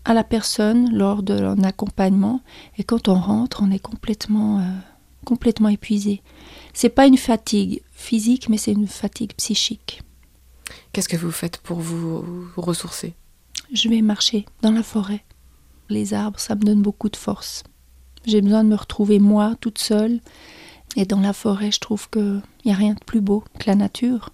à 0.05 0.13
la 0.13 0.23
personne 0.23 0.95
lors 0.95 1.21
de 1.21 1.33
l'accompagnement 1.33 1.67
accompagnement 1.67 2.41
et 2.77 2.83
quand 2.85 3.09
on 3.09 3.15
rentre, 3.15 3.61
on 3.61 3.71
est 3.71 3.79
complètement, 3.79 4.59
euh, 4.59 4.63
complètement 5.25 5.67
épuisé. 5.67 6.21
C'est 6.73 6.89
pas 6.89 7.07
une 7.07 7.17
fatigue 7.17 7.81
physique, 7.91 8.47
mais 8.47 8.57
c'est 8.57 8.71
une 8.71 8.87
fatigue 8.87 9.33
psychique. 9.33 10.01
Qu'est-ce 10.93 11.09
que 11.09 11.17
vous 11.17 11.31
faites 11.31 11.57
pour 11.57 11.79
vous, 11.79 12.49
ressourcer? 12.55 13.15
Je 13.73 13.89
vais 13.89 14.01
marcher 14.01 14.45
dans 14.61 14.71
la 14.71 14.83
forêt. 14.83 15.25
Les 15.89 16.13
arbres, 16.13 16.39
ça 16.39 16.55
me 16.55 16.61
donne 16.61 16.81
beaucoup 16.81 17.09
de 17.09 17.15
force. 17.17 17.63
J'ai 18.25 18.41
besoin 18.41 18.63
de 18.63 18.69
me 18.69 18.75
retrouver 18.75 19.19
moi, 19.19 19.55
toute 19.62 19.77
seule. 19.77 20.19
Et 20.95 21.05
dans 21.05 21.19
la 21.19 21.33
forêt, 21.33 21.71
je 21.71 21.79
trouve 21.79 22.09
qu'il 22.09 22.41
n'y 22.65 22.71
a 22.71 22.75
rien 22.75 22.93
de 22.93 23.03
plus 23.05 23.21
beau 23.21 23.43
que 23.59 23.67
la 23.67 23.75
nature. 23.75 24.31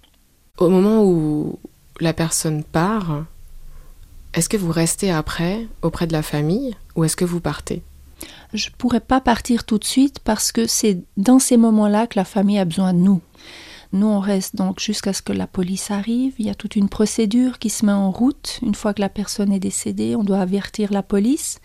Au 0.58 0.68
moment 0.68 1.04
où 1.04 1.58
la 2.00 2.12
personne 2.12 2.64
part, 2.64 3.24
est-ce 4.34 4.48
que 4.48 4.56
vous 4.56 4.72
restez 4.72 5.10
après 5.10 5.66
auprès 5.82 6.06
de 6.06 6.12
la 6.12 6.22
famille 6.22 6.74
ou 6.96 7.04
est-ce 7.04 7.16
que 7.16 7.24
vous 7.24 7.40
partez? 7.40 7.82
Je 8.52 8.70
ne 8.70 8.74
pourrais 8.76 9.00
pas 9.00 9.20
partir 9.20 9.64
tout 9.64 9.78
de 9.78 9.84
suite 9.84 10.20
parce 10.20 10.52
que 10.52 10.66
c'est 10.66 11.02
dans 11.16 11.38
ces 11.38 11.56
moments-là 11.56 12.06
que 12.06 12.18
la 12.18 12.24
famille 12.24 12.58
a 12.58 12.64
besoin 12.64 12.94
de 12.94 12.98
nous. 12.98 13.20
Nous, 13.92 14.06
on 14.06 14.18
reste 14.18 14.56
donc 14.56 14.80
jusqu'à 14.80 15.12
ce 15.12 15.22
que 15.22 15.32
la 15.32 15.46
police 15.46 15.90
arrive. 15.92 16.34
Il 16.38 16.46
y 16.46 16.50
a 16.50 16.54
toute 16.54 16.74
une 16.74 16.88
procédure 16.88 17.60
qui 17.60 17.70
se 17.70 17.86
met 17.86 17.92
en 17.92 18.10
route. 18.10 18.58
Une 18.62 18.74
fois 18.74 18.92
que 18.92 19.00
la 19.00 19.08
personne 19.08 19.52
est 19.52 19.60
décédée, 19.60 20.16
on 20.16 20.24
doit 20.24 20.40
avertir 20.40 20.92
la 20.92 21.02
police 21.02 21.60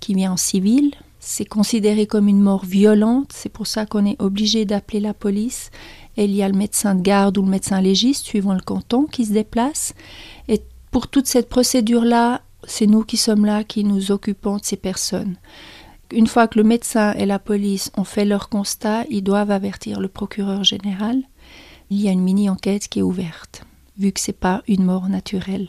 qui 0.00 0.14
vient 0.14 0.32
en 0.32 0.36
civil. 0.38 0.94
C'est 1.20 1.44
considéré 1.44 2.06
comme 2.06 2.28
une 2.28 2.40
mort 2.40 2.64
violente. 2.64 3.32
C'est 3.34 3.48
pour 3.48 3.66
ça 3.66 3.86
qu'on 3.86 4.06
est 4.06 4.20
obligé 4.20 4.64
d'appeler 4.64 5.00
la 5.00 5.14
police. 5.14 5.70
Et 6.16 6.24
il 6.24 6.34
y 6.34 6.42
a 6.42 6.48
le 6.48 6.56
médecin 6.56 6.94
de 6.94 7.02
garde 7.02 7.38
ou 7.38 7.42
le 7.42 7.50
médecin 7.50 7.80
légiste, 7.80 8.24
suivant 8.24 8.54
le 8.54 8.60
canton, 8.60 9.04
qui 9.04 9.26
se 9.26 9.32
déplace. 9.32 9.94
Et 10.48 10.62
pour 10.90 11.08
toute 11.08 11.26
cette 11.26 11.48
procédure-là, 11.48 12.42
c'est 12.64 12.86
nous 12.86 13.04
qui 13.04 13.16
sommes 13.16 13.44
là, 13.44 13.64
qui 13.64 13.84
nous 13.84 14.10
occupons 14.10 14.56
de 14.56 14.64
ces 14.64 14.76
personnes. 14.76 15.36
Une 16.10 16.26
fois 16.26 16.48
que 16.48 16.58
le 16.58 16.64
médecin 16.64 17.12
et 17.14 17.26
la 17.26 17.38
police 17.38 17.90
ont 17.96 18.04
fait 18.04 18.24
leur 18.24 18.48
constat, 18.48 19.04
ils 19.10 19.22
doivent 19.22 19.50
avertir 19.50 20.00
le 20.00 20.08
procureur 20.08 20.64
général. 20.64 21.22
Il 21.90 22.00
y 22.00 22.08
a 22.08 22.12
une 22.12 22.22
mini-enquête 22.22 22.88
qui 22.88 23.00
est 23.00 23.02
ouverte, 23.02 23.64
vu 23.98 24.12
que 24.12 24.20
ce 24.20 24.30
n'est 24.30 24.36
pas 24.36 24.62
une 24.68 24.84
mort 24.84 25.08
naturelle. 25.08 25.68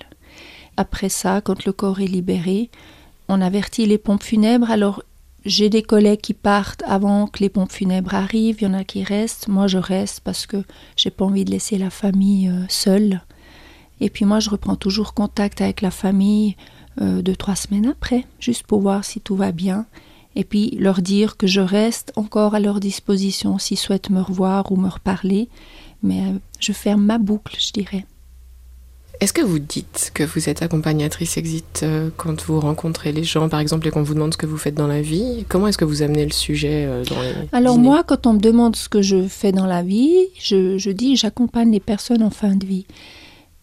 Après 0.78 1.10
ça, 1.10 1.42
quand 1.42 1.66
le 1.66 1.74
corps 1.74 2.00
est 2.00 2.08
libéré, 2.08 2.70
on 3.28 3.42
avertit 3.42 3.86
les 3.86 3.98
pompes 3.98 4.24
funèbres. 4.24 4.72
Alors, 4.72 5.04
j'ai 5.46 5.70
des 5.70 5.84
collègues 5.84 6.22
qui 6.22 6.34
partent 6.34 6.84
avant 6.86 7.28
que 7.28 7.40
les 7.40 7.50
pompes 7.50 7.72
funèbres 7.72 8.14
arrivent, 8.14 8.58
il 8.62 8.66
y 8.66 8.68
en 8.68 8.74
a 8.74 8.84
qui 8.84 9.04
restent. 9.04 9.48
Moi, 9.48 9.68
je 9.68 9.78
reste 9.78 10.22
parce 10.22 10.46
que 10.46 10.64
j'ai 10.96 11.12
pas 11.12 11.26
envie 11.26 11.46
de 11.46 11.52
laisser 11.52 11.78
la 11.78 11.90
famille 11.90 12.50
euh, 12.50 12.66
seule. 12.68 13.22
Et 14.02 14.10
puis 14.10 14.26
moi, 14.26 14.40
je 14.40 14.50
reprends 14.50 14.76
toujours 14.76 15.14
contact 15.14 15.62
avec 15.62 15.82
la 15.82 15.92
famille 15.92 16.56
euh, 17.02 17.22
deux, 17.22 17.36
trois 17.36 17.56
semaines 17.56 17.88
après, 17.88 18.26
juste 18.40 18.64
pour 18.64 18.82
voir 18.82 19.06
si 19.06 19.22
tout 19.22 19.36
va 19.36 19.52
bien. 19.52 19.86
Et 20.36 20.44
puis 20.44 20.72
leur 20.78 21.02
dire 21.02 21.38
que 21.38 21.48
je 21.48 21.62
reste 21.62 22.12
encore 22.16 22.56
à 22.56 22.60
leur 22.60 22.80
disposition 22.80 23.58
s'ils 23.58 23.78
souhaitent 23.78 24.10
me 24.10 24.22
revoir 24.22 24.72
ou 24.72 24.76
me 24.76 24.90
reparler. 24.90 25.50
Mais 26.04 26.22
euh, 26.22 26.38
je 26.60 26.74
ferme 26.74 27.04
ma 27.04 27.18
boucle, 27.18 27.58
je 27.60 27.72
dirais. 27.72 28.06
Est-ce 29.22 29.34
que 29.34 29.42
vous 29.42 29.60
dites 29.60 30.12
que 30.14 30.24
vous 30.24 30.48
êtes 30.48 30.62
accompagnatrice 30.62 31.38
exit 31.38 31.82
euh, 31.84 32.10
quand 32.16 32.42
vous 32.44 32.60
rencontrez 32.60 33.12
les 33.12 33.24
gens, 33.24 33.50
par 33.50 33.60
exemple, 33.60 33.88
et 33.88 33.92
qu'on 33.92 34.04
vous 34.04 34.14
demande 34.14 34.34
ce 34.34 34.38
que 34.38 34.46
vous 34.46 34.58
faites 34.58 34.76
dans 34.76 34.88
la 34.88 35.02
vie? 35.02 35.46
Comment 35.50 35.68
est-ce 35.68 35.78
que 35.78 35.86
vous 35.86 36.02
amenez 36.02 36.26
le 36.26 36.32
sujet 36.32 36.88
dans 37.10 37.22
les 37.22 37.34
Alors 37.52 37.78
moi, 37.78 38.04
quand 38.04 38.28
on 38.28 38.34
me 38.34 38.40
demande 38.40 38.76
ce 38.78 38.88
que 38.88 39.02
je 39.02 39.28
fais 39.28 39.52
dans 39.52 39.66
la 39.66 39.84
vie, 39.84 40.28
je, 40.40 40.78
je 40.78 40.92
dis 40.92 41.18
j'accompagne 41.18 41.72
les 41.72 41.82
personnes 41.82 42.24
en 42.24 42.30
fin 42.30 42.56
de 42.56 42.66
vie. 42.66 42.86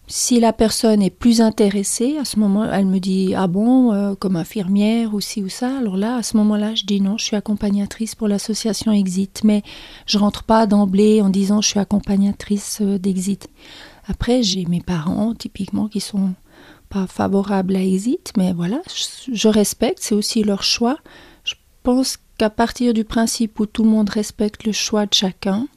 Si 0.09 0.39
la 0.39 0.53
personne 0.53 1.01
est 1.01 1.09
plus 1.09 1.41
intéressée, 1.41 2.15
à 2.17 2.23
ce 2.23 2.39
moment, 2.39 2.63
elle 2.71 2.85
me 2.85 2.99
dit 2.99 3.33
ah 3.35 3.47
bon, 3.47 3.91
euh, 3.91 4.15
comme 4.15 4.37
infirmière 4.37 5.13
ou 5.13 5.19
ci 5.19 5.43
ou 5.43 5.49
ça. 5.49 5.79
Alors 5.79 5.97
là, 5.97 6.15
à 6.15 6.23
ce 6.23 6.37
moment-là, 6.37 6.75
je 6.75 6.85
dis 6.85 7.01
non, 7.01 7.17
je 7.17 7.25
suis 7.25 7.35
accompagnatrice 7.35 8.15
pour 8.15 8.29
l'association 8.29 8.93
Exit, 8.93 9.41
mais 9.43 9.63
je 10.05 10.17
rentre 10.17 10.43
pas 10.43 10.65
d'emblée 10.65 11.21
en 11.21 11.27
disant 11.27 11.61
je 11.61 11.67
suis 11.67 11.79
accompagnatrice 11.79 12.79
euh, 12.81 12.97
d'Exit. 12.97 13.49
Après, 14.07 14.43
j'ai 14.43 14.65
mes 14.65 14.81
parents 14.81 15.33
typiquement 15.33 15.87
qui 15.87 15.99
sont 15.99 16.33
pas 16.89 17.07
favorables 17.07 17.75
à 17.75 17.81
Exit, 17.81 18.31
mais 18.37 18.53
voilà, 18.53 18.81
je 19.31 19.47
respecte, 19.47 19.99
c'est 20.01 20.15
aussi 20.15 20.43
leur 20.43 20.63
choix. 20.63 20.97
Je 21.43 21.55
pense 21.83 22.17
qu'à 22.37 22.49
partir 22.49 22.93
du 22.93 23.03
principe 23.03 23.59
où 23.59 23.65
tout 23.65 23.83
le 23.83 23.89
monde 23.89 24.09
respecte 24.09 24.65
le 24.65 24.71
choix 24.71 25.05
de 25.05 25.13
chacun, 25.13 25.67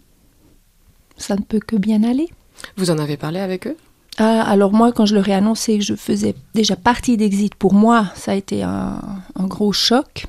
ça 1.17 1.35
ne 1.37 1.43
peut 1.43 1.59
que 1.59 1.77
bien 1.77 2.05
aller. 2.05 2.29
Vous 2.77 2.91
en 2.91 2.99
avez 2.99 3.17
parlé 3.17 3.41
avec 3.41 3.67
eux? 3.67 3.77
Ah, 4.19 4.43
alors 4.43 4.73
moi, 4.73 4.93
quand 4.93 5.07
je 5.07 5.15
leur 5.15 5.29
ai 5.29 5.35
annoncé 5.35 5.79
que 5.79 5.85
je 5.85 5.95
faisais 5.95 6.35
déjà 6.55 6.77
partie 6.77 7.17
d'Exit, 7.17 7.55
pour 7.55 7.75
moi, 7.75 8.07
ça 8.15 8.33
a 8.33 8.35
été 8.35 8.63
un, 8.63 9.01
gros 9.37 9.73
choc. 9.73 10.27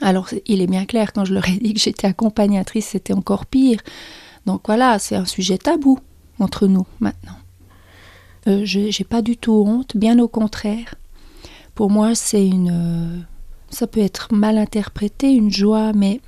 Alors, 0.00 0.28
il 0.46 0.62
est 0.62 0.66
bien 0.66 0.86
clair, 0.86 1.12
quand 1.12 1.24
je 1.24 1.34
leur 1.34 1.48
ai 1.48 1.56
dit 1.56 1.74
que 1.74 1.80
j'étais 1.80 2.06
accompagnatrice, 2.06 2.86
c'était 2.86 3.12
encore 3.12 3.46
pire. 3.46 3.80
Donc 4.46 4.62
voilà, 4.66 4.98
c'est 4.98 5.16
un 5.16 5.24
sujet 5.24 5.58
tabou 5.58 5.98
entre 6.38 6.66
nous 6.66 6.86
maintenant. 7.00 7.36
Euh, 8.46 8.64
je 8.64 8.80
n'ai 8.80 9.04
pas 9.08 9.22
du 9.22 9.36
tout 9.36 9.64
honte, 9.66 9.96
bien 9.96 10.18
au 10.18 10.28
contraire. 10.28 10.94
Pour 11.74 11.90
moi, 11.90 12.14
c'est 12.14 12.46
une. 12.46 12.70
Euh, 12.72 13.20
ça 13.70 13.86
peut 13.86 14.00
être 14.00 14.32
mal 14.32 14.58
interprété, 14.58 15.32
une 15.32 15.50
joie, 15.50 15.92
mais 15.92 16.20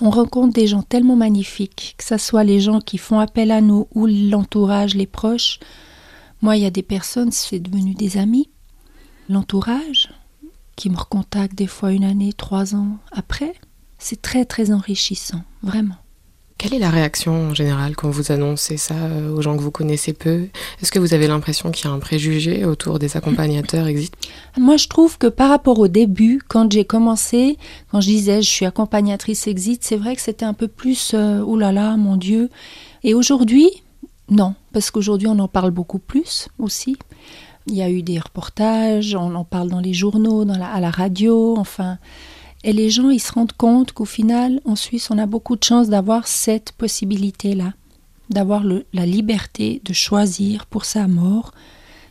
on 0.00 0.10
rencontre 0.10 0.54
des 0.54 0.66
gens 0.66 0.82
tellement 0.82 1.16
magnifiques, 1.16 1.94
que 1.98 2.04
ce 2.04 2.16
soit 2.16 2.44
les 2.44 2.60
gens 2.60 2.80
qui 2.80 2.96
font 2.96 3.18
appel 3.18 3.50
à 3.50 3.60
nous 3.60 3.88
ou 3.94 4.06
l'entourage, 4.06 4.94
les 4.94 5.06
proches. 5.06 5.58
Moi, 6.40 6.56
il 6.56 6.62
y 6.62 6.66
a 6.66 6.70
des 6.70 6.82
personnes, 6.82 7.32
c'est 7.32 7.58
devenu 7.58 7.94
des 7.94 8.16
amis. 8.16 8.48
L'entourage, 9.28 10.10
qui 10.76 10.88
me 10.88 10.96
recontacte 10.96 11.54
des 11.54 11.66
fois 11.66 11.92
une 11.92 12.04
année, 12.04 12.32
trois 12.32 12.74
ans 12.74 12.96
après, 13.12 13.52
c'est 13.98 14.22
très 14.22 14.46
très 14.46 14.72
enrichissant, 14.72 15.42
vraiment. 15.62 15.96
Quelle 16.60 16.74
est 16.74 16.78
la 16.78 16.90
réaction 16.90 17.32
en 17.32 17.54
général 17.54 17.96
quand 17.96 18.10
vous 18.10 18.32
annoncez 18.32 18.76
ça 18.76 18.92
euh, 18.94 19.34
aux 19.34 19.40
gens 19.40 19.56
que 19.56 19.62
vous 19.62 19.70
connaissez 19.70 20.12
peu? 20.12 20.48
Est-ce 20.82 20.92
que 20.92 20.98
vous 20.98 21.14
avez 21.14 21.26
l'impression 21.26 21.70
qu'il 21.70 21.86
y 21.86 21.88
a 21.88 21.92
un 21.92 21.98
préjugé 21.98 22.66
autour 22.66 22.98
des 22.98 23.16
accompagnateurs 23.16 23.86
exit? 23.86 24.12
Moi, 24.58 24.76
je 24.76 24.86
trouve 24.86 25.16
que 25.16 25.26
par 25.26 25.48
rapport 25.48 25.78
au 25.78 25.88
début, 25.88 26.42
quand 26.48 26.70
j'ai 26.70 26.84
commencé, 26.84 27.56
quand 27.90 28.02
je 28.02 28.08
disais 28.08 28.42
je 28.42 28.50
suis 28.50 28.66
accompagnatrice 28.66 29.46
exit, 29.46 29.82
c'est 29.82 29.96
vrai 29.96 30.14
que 30.14 30.20
c'était 30.20 30.44
un 30.44 30.52
peu 30.52 30.68
plus 30.68 31.12
euh, 31.14 31.42
oh 31.46 31.56
là 31.56 31.72
là, 31.72 31.96
mon 31.96 32.16
Dieu. 32.16 32.50
Et 33.04 33.14
aujourd'hui, 33.14 33.70
non, 34.28 34.54
parce 34.74 34.90
qu'aujourd'hui 34.90 35.28
on 35.28 35.38
en 35.38 35.48
parle 35.48 35.70
beaucoup 35.70 35.98
plus 35.98 36.50
aussi. 36.58 36.98
Il 37.68 37.74
y 37.74 37.80
a 37.80 37.88
eu 37.88 38.02
des 38.02 38.18
reportages, 38.18 39.14
on 39.14 39.34
en 39.34 39.44
parle 39.44 39.70
dans 39.70 39.80
les 39.80 39.94
journaux, 39.94 40.44
à 40.46 40.80
la 40.80 40.90
radio, 40.90 41.56
enfin. 41.56 41.96
Et 42.62 42.72
les 42.72 42.90
gens, 42.90 43.10
ils 43.10 43.20
se 43.20 43.32
rendent 43.32 43.52
compte 43.52 43.92
qu'au 43.92 44.04
final, 44.04 44.60
en 44.64 44.76
Suisse, 44.76 45.10
on 45.10 45.18
a 45.18 45.26
beaucoup 45.26 45.56
de 45.56 45.64
chance 45.64 45.88
d'avoir 45.88 46.26
cette 46.26 46.72
possibilité-là, 46.72 47.72
d'avoir 48.28 48.62
la 48.64 49.06
liberté 49.06 49.80
de 49.84 49.92
choisir 49.92 50.66
pour 50.66 50.84
sa 50.84 51.08
mort 51.08 51.52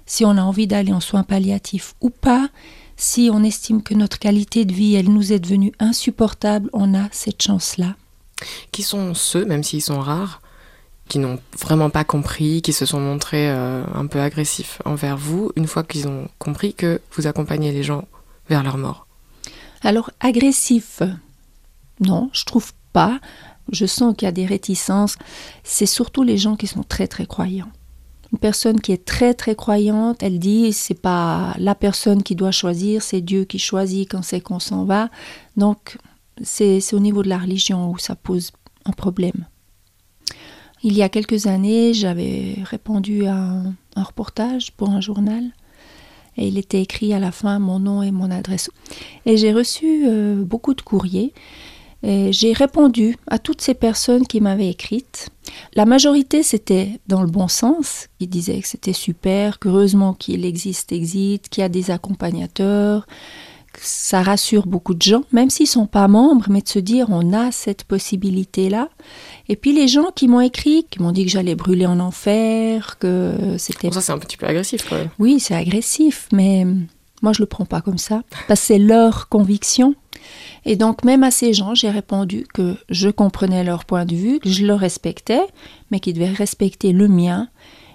si 0.09 0.25
on 0.25 0.37
a 0.37 0.41
envie 0.41 0.65
d'aller 0.65 0.91
en 0.91 0.99
soins 0.99 1.23
palliatifs 1.23 1.93
ou 2.01 2.09
pas. 2.09 2.49
Si 2.97 3.29
on 3.31 3.43
estime 3.43 3.83
que 3.83 3.93
notre 3.93 4.17
qualité 4.17 4.65
de 4.65 4.73
vie, 4.73 4.95
elle 4.95 5.13
nous 5.13 5.31
est 5.31 5.39
devenue 5.39 5.71
insupportable, 5.79 6.69
on 6.73 6.95
a 6.95 7.07
cette 7.11 7.41
chance-là. 7.41 7.95
Qui 8.71 8.81
sont 8.81 9.13
ceux, 9.13 9.45
même 9.45 9.63
s'ils 9.63 9.83
sont 9.83 9.99
rares, 9.99 10.41
qui 11.07 11.19
n'ont 11.19 11.39
vraiment 11.59 11.89
pas 11.89 12.03
compris, 12.03 12.61
qui 12.61 12.73
se 12.73 12.85
sont 12.85 12.99
montrés 12.99 13.49
euh, 13.49 13.83
un 13.93 14.07
peu 14.07 14.19
agressifs 14.19 14.81
envers 14.83 15.15
vous, 15.15 15.51
une 15.55 15.67
fois 15.67 15.83
qu'ils 15.83 16.07
ont 16.07 16.27
compris 16.39 16.73
que 16.73 17.01
vous 17.13 17.27
accompagnez 17.27 17.71
les 17.71 17.83
gens 17.83 18.05
vers 18.49 18.63
leur 18.63 18.77
mort? 18.77 19.05
Alors 19.83 20.11
agressif, 20.19 21.01
non, 21.99 22.29
je 22.33 22.45
trouve 22.45 22.73
pas. 22.93 23.19
Je 23.71 23.85
sens 23.85 24.15
qu'il 24.15 24.25
y 24.25 24.29
a 24.29 24.31
des 24.31 24.45
réticences. 24.45 25.15
C'est 25.63 25.85
surtout 25.85 26.23
les 26.23 26.37
gens 26.37 26.55
qui 26.55 26.67
sont 26.67 26.83
très 26.83 27.07
très 27.07 27.25
croyants. 27.25 27.71
Une 28.31 28.39
personne 28.39 28.79
qui 28.79 28.91
est 28.91 29.05
très 29.05 29.33
très 29.33 29.55
croyante, 29.55 30.21
elle 30.21 30.39
dit 30.39 30.71
c'est 30.71 30.99
pas 30.99 31.55
la 31.57 31.75
personne 31.75 32.23
qui 32.23 32.35
doit 32.35 32.51
choisir, 32.51 33.01
c'est 33.01 33.21
Dieu 33.21 33.43
qui 33.45 33.57
choisit 33.57 34.09
quand 34.09 34.21
c'est 34.21 34.41
qu'on 34.41 34.59
s'en 34.59 34.85
va. 34.85 35.09
Donc 35.57 35.97
c'est 36.41 36.93
au 36.93 36.99
niveau 36.99 37.23
de 37.23 37.29
la 37.29 37.39
religion 37.39 37.91
où 37.91 37.97
ça 37.97 38.15
pose 38.15 38.51
un 38.85 38.91
problème. 38.91 39.45
Il 40.83 40.93
y 40.93 41.03
a 41.03 41.09
quelques 41.09 41.47
années, 41.47 41.93
j'avais 41.93 42.55
répondu 42.63 43.25
à 43.25 43.35
un 43.35 44.03
reportage 44.03 44.71
pour 44.71 44.89
un 44.89 45.01
journal 45.01 45.43
et 46.39 46.47
il 46.47 46.57
était 46.57 46.81
écrit 46.81 47.13
à 47.13 47.19
la 47.19 47.31
fin 47.31 47.59
mon 47.59 47.79
nom 47.79 48.01
et 48.01 48.11
mon 48.11 48.31
adresse. 48.31 48.71
Et 49.25 49.37
j'ai 49.37 49.53
reçu 49.53 50.05
euh, 50.07 50.43
beaucoup 50.43 50.73
de 50.73 50.81
courriers. 50.81 51.33
J'ai 52.01 52.53
répondu 52.53 53.17
à 53.27 53.39
toutes 53.39 53.59
ces 53.59 53.73
personnes 53.73 54.25
qui 54.25 54.39
m'avaient 54.39 54.69
écrite. 54.69 55.31
La 55.75 55.85
majorité, 55.85 56.43
c'était 56.43 56.97
dans 57.07 57.21
le 57.21 57.27
bon 57.27 57.49
sens. 57.49 58.07
Ils 58.21 58.29
disaient 58.29 58.61
que 58.61 58.67
c'était 58.69 58.93
super, 58.93 59.59
qu'heureusement 59.59 60.13
qu'il 60.13 60.45
existe, 60.45 60.93
existe, 60.93 61.49
qu'il 61.49 61.59
y 61.59 61.65
a 61.65 61.67
des 61.67 61.91
accompagnateurs, 61.91 63.05
ça 63.77 64.21
rassure 64.21 64.67
beaucoup 64.67 64.93
de 64.93 65.01
gens, 65.01 65.23
même 65.31 65.49
s'ils 65.49 65.65
ne 65.65 65.69
sont 65.69 65.87
pas 65.87 66.07
membres, 66.07 66.47
mais 66.49 66.61
de 66.61 66.67
se 66.67 66.79
dire 66.79 67.07
on 67.09 67.33
a 67.33 67.51
cette 67.51 67.83
possibilité-là. 67.83 68.89
Et 69.47 69.55
puis 69.55 69.73
les 69.73 69.87
gens 69.87 70.11
qui 70.15 70.27
m'ont 70.27 70.41
écrit, 70.41 70.85
qui 70.89 71.01
m'ont 71.01 71.11
dit 71.11 71.25
que 71.25 71.31
j'allais 71.31 71.55
brûler 71.55 71.85
en 71.85 71.99
enfer, 71.99 72.97
que 72.99 73.55
c'était... 73.57 73.91
Ça 73.91 74.01
c'est 74.01 74.11
un 74.11 74.19
petit 74.19 74.37
peu 74.37 74.47
agressif 74.47 74.91
même. 74.91 75.09
Oui, 75.19 75.39
c'est 75.39 75.55
agressif, 75.55 76.27
mais 76.31 76.65
moi 77.21 77.33
je 77.33 77.41
le 77.41 77.45
prends 77.45 77.65
pas 77.65 77.81
comme 77.81 77.97
ça, 77.97 78.23
parce 78.47 78.61
que 78.61 78.67
c'est 78.67 78.79
leur 78.79 79.29
conviction. 79.29 79.95
Et 80.65 80.75
donc 80.75 81.03
même 81.03 81.23
à 81.23 81.31
ces 81.31 81.53
gens, 81.53 81.73
j'ai 81.75 81.89
répondu 81.89 82.45
que 82.53 82.75
je 82.89 83.09
comprenais 83.09 83.63
leur 83.63 83.85
point 83.85 84.05
de 84.05 84.15
vue, 84.15 84.39
que 84.39 84.49
je 84.49 84.65
le 84.65 84.73
respectais, 84.73 85.41
mais 85.91 85.99
qu'ils 85.99 86.13
devaient 86.13 86.29
respecter 86.29 86.91
le 86.91 87.07
mien 87.07 87.47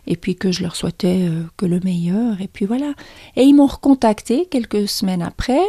et 0.06 0.16
puis 0.16 0.36
que 0.36 0.52
je 0.52 0.62
leur 0.62 0.76
souhaitais 0.76 1.28
euh, 1.28 1.42
que 1.56 1.66
le 1.66 1.80
meilleur, 1.80 2.40
et 2.40 2.48
puis 2.48 2.66
voilà. 2.66 2.94
Et 3.36 3.42
ils 3.42 3.54
m'ont 3.54 3.66
recontacté 3.66 4.46
quelques 4.46 4.88
semaines 4.88 5.22
après, 5.22 5.62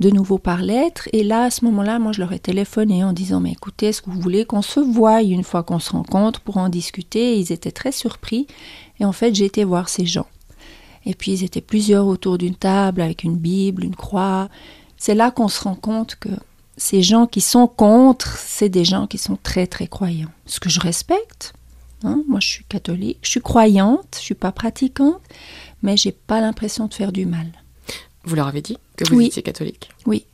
de 0.00 0.10
nouveau 0.10 0.38
par 0.38 0.62
lettre, 0.62 1.08
et 1.12 1.24
là, 1.24 1.44
à 1.44 1.50
ce 1.50 1.64
moment-là, 1.64 1.98
moi, 1.98 2.12
je 2.12 2.20
leur 2.20 2.32
ai 2.32 2.38
téléphoné 2.38 3.02
en 3.02 3.12
disant, 3.12 3.40
mais 3.40 3.52
écoutez, 3.52 3.86
est-ce 3.86 4.02
que 4.02 4.10
vous 4.10 4.20
voulez 4.20 4.44
qu'on 4.44 4.62
se 4.62 4.80
voie 4.80 5.22
une 5.22 5.42
fois 5.42 5.62
qu'on 5.62 5.80
se 5.80 5.90
rencontre 5.90 6.40
pour 6.40 6.56
en 6.56 6.68
discuter? 6.68 7.38
Ils 7.38 7.52
étaient 7.52 7.72
très 7.72 7.92
surpris, 7.92 8.46
et 9.00 9.04
en 9.04 9.12
fait, 9.12 9.34
j'ai 9.34 9.44
été 9.44 9.64
voir 9.64 9.88
ces 9.88 10.06
gens. 10.06 10.26
Et 11.04 11.14
puis, 11.14 11.32
ils 11.32 11.44
étaient 11.44 11.60
plusieurs 11.60 12.06
autour 12.06 12.38
d'une 12.38 12.54
table 12.54 13.00
avec 13.00 13.24
une 13.24 13.36
Bible, 13.36 13.84
une 13.84 13.96
croix. 13.96 14.48
C'est 14.96 15.14
là 15.14 15.30
qu'on 15.30 15.48
se 15.48 15.62
rend 15.62 15.74
compte 15.74 16.16
que 16.16 16.28
ces 16.76 17.02
gens 17.02 17.26
qui 17.26 17.40
sont 17.40 17.66
contre, 17.66 18.36
c'est 18.38 18.68
des 18.68 18.84
gens 18.84 19.06
qui 19.06 19.18
sont 19.18 19.38
très, 19.42 19.66
très 19.66 19.88
croyants. 19.88 20.30
Ce 20.46 20.60
que 20.60 20.68
je 20.68 20.80
respecte, 20.80 21.52
Hein, 22.04 22.22
moi, 22.28 22.40
je 22.40 22.48
suis 22.48 22.64
catholique, 22.64 23.18
je 23.22 23.30
suis 23.30 23.40
croyante, 23.40 24.16
je 24.16 24.20
suis 24.20 24.34
pas 24.34 24.52
pratiquante, 24.52 25.20
mais 25.82 25.96
j'ai 25.96 26.12
pas 26.12 26.40
l'impression 26.40 26.86
de 26.86 26.94
faire 26.94 27.12
du 27.12 27.26
mal. 27.26 27.46
Vous 28.24 28.36
leur 28.36 28.46
avez 28.46 28.62
dit 28.62 28.76
que 28.96 29.08
vous 29.08 29.20
étiez 29.20 29.42
catholique? 29.42 29.90
Oui. 30.06 30.26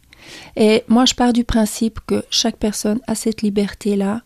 Et 0.56 0.84
moi, 0.88 1.04
je 1.04 1.14
pars 1.14 1.32
du 1.32 1.44
principe 1.44 2.00
que 2.06 2.24
chaque 2.30 2.56
personne 2.56 3.00
a 3.06 3.14
cette 3.14 3.42
liberté-là. 3.42 4.22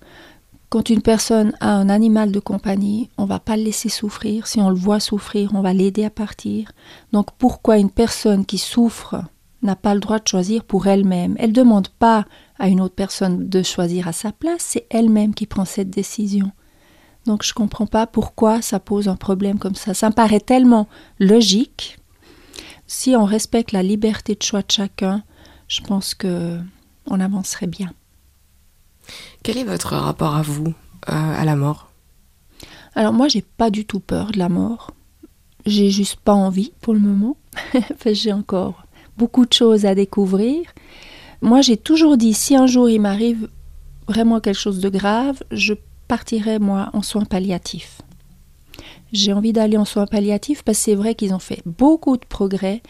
Quand 0.68 0.90
une 0.90 1.03
personne 1.03 1.55
a 1.61 1.74
un 1.74 1.88
animal 1.88 2.31
de 2.31 2.40
compagnie, 2.40 3.11
on 3.18 3.24
va 3.24 3.38
pas 3.38 3.57
le 3.57 3.62
laisser 3.62 3.88
souffrir. 3.88 4.46
Si 4.46 4.61
on 4.61 4.70
le 4.70 4.77
voit 4.77 5.01
souffrir, 5.01 5.51
on 5.55 5.62
va 5.62 5.72
l'aider 5.72 6.05
à 6.05 6.11
partir. 6.11 6.72
Donc 7.12 7.29
pourquoi 7.38 7.79
une 7.79 7.90
personne 7.90 8.44
qui 8.44 8.59
souffre 8.59 9.22
n'a 9.62 9.77
pas 9.77 9.94
le 9.94 10.01
droit 10.01 10.18
de 10.18 10.29
choisir 10.29 10.64
pour 10.64 10.87
elle-même? 10.87 11.37
Elle 11.38 11.51
ne 11.51 11.55
demande 11.55 11.88
pas 11.88 12.27
à 12.59 12.68
une 12.68 12.81
autre 12.81 12.94
personne 12.94 13.48
de 13.48 13.62
choisir 13.62 14.09
à 14.09 14.12
sa 14.12 14.31
place, 14.31 14.61
c'est 14.61 14.87
elle-même 14.90 15.35
qui 15.35 15.46
prend 15.46 15.64
cette 15.64 15.90
décision. 15.90 16.53
Donc 17.26 17.44
je 17.44 17.50
ne 17.50 17.54
comprends 17.54 17.87
pas 17.87 18.07
pourquoi 18.07 18.62
ça 18.62 18.81
pose 18.81 19.09
un 19.09 19.16
problème 19.16 19.59
comme 19.59 19.74
ça. 19.74 19.94
Ça 19.94 20.09
me 20.09 20.14
paraît 20.14 20.40
tellement 20.40 20.88
logique. 21.18 21.98
Si 22.87 23.14
on 23.14 23.24
respecte 23.24 23.72
la 23.72 23.83
liberté 23.83 24.35
de 24.35 24.42
choix 24.42 24.62
de 24.62 24.70
chacun, 24.70 25.22
je 25.68 25.83
pense 25.83 26.14
que 26.14 26.59
on 27.07 27.20
avancerait 27.20 27.66
bien. 27.66 27.92
Quel 29.42 29.59
est 29.59 29.64
votre 29.64 29.94
rapport 29.94 30.35
à 30.35 30.42
vous, 30.42 30.74
euh, 31.09 31.12
à 31.12 31.44
la 31.44 31.57
mort? 31.57 31.90
Alors 32.94 33.12
moi, 33.12 33.28
j'ai 33.28 33.42
pas 33.42 33.70
du 33.70 33.85
tout 33.85 34.00
peur 34.00 34.33
de 34.33 34.38
la 34.38 34.48
mort. 34.48 34.92
J'ai 35.66 35.90
juste 35.90 36.16
pas 36.16 36.33
envie 36.33 36.72
pour 36.81 36.94
le 36.94 37.00
moment. 37.00 37.37
j'ai 38.07 38.33
encore 38.33 38.85
beaucoup 39.16 39.44
de 39.46 39.52
choses 39.52 39.85
à 39.85 39.94
découvrir. 39.94 40.62
Moi, 41.42 41.61
j'ai 41.61 41.76
toujours 41.76 42.16
dit 42.16 42.35
si 42.35 42.57
un 42.57 42.66
jour 42.66 42.88
il 42.88 43.00
m'arrive 43.00 43.48
vraiment 44.07 44.40
quelque 44.40 44.59
chose 44.59 44.81
de 44.81 44.88
grave, 44.88 45.42
je 45.50 45.74
partirais, 46.08 46.58
moi, 46.58 46.90
en 46.92 47.02
soins 47.02 47.24
palliatifs. 47.24 48.02
J'ai 49.12 49.32
envie 49.32 49.52
d'aller 49.52 49.76
en 49.76 49.84
soins 49.84 50.06
palliatifs 50.06 50.62
parce 50.62 50.78
que 50.78 50.84
c'est 50.84 50.94
vrai 50.94 51.14
qu'ils 51.14 51.34
ont 51.34 51.38
fait 51.38 51.62
beaucoup 51.64 52.16
de 52.16 52.26
progrès. 52.26 52.82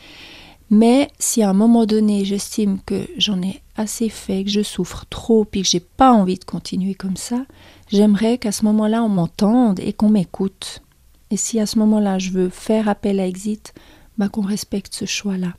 Mais 0.70 1.10
si 1.18 1.42
à 1.42 1.50
un 1.50 1.54
moment 1.54 1.86
donné, 1.86 2.24
j'estime 2.24 2.78
que 2.84 3.06
j'en 3.16 3.40
ai 3.40 3.62
assez 3.76 4.08
fait, 4.08 4.44
que 4.44 4.50
je 4.50 4.62
souffre 4.62 5.06
trop, 5.08 5.44
puis 5.44 5.62
que 5.62 5.68
j'ai 5.68 5.80
pas 5.80 6.12
envie 6.12 6.38
de 6.38 6.44
continuer 6.44 6.94
comme 6.94 7.16
ça, 7.16 7.46
j'aimerais 7.90 8.36
qu'à 8.38 8.52
ce 8.52 8.64
moment-là, 8.66 9.02
on 9.02 9.08
m'entende 9.08 9.80
et 9.80 9.92
qu'on 9.92 10.10
m'écoute. 10.10 10.82
Et 11.30 11.36
si 11.36 11.60
à 11.60 11.66
ce 11.66 11.78
moment-là, 11.78 12.18
je 12.18 12.30
veux 12.30 12.48
faire 12.48 12.88
appel 12.88 13.20
à 13.20 13.26
Exit, 13.26 13.72
bah, 14.18 14.28
qu'on 14.28 14.42
respecte 14.42 14.94
ce 14.94 15.04
choix-là. 15.04 15.54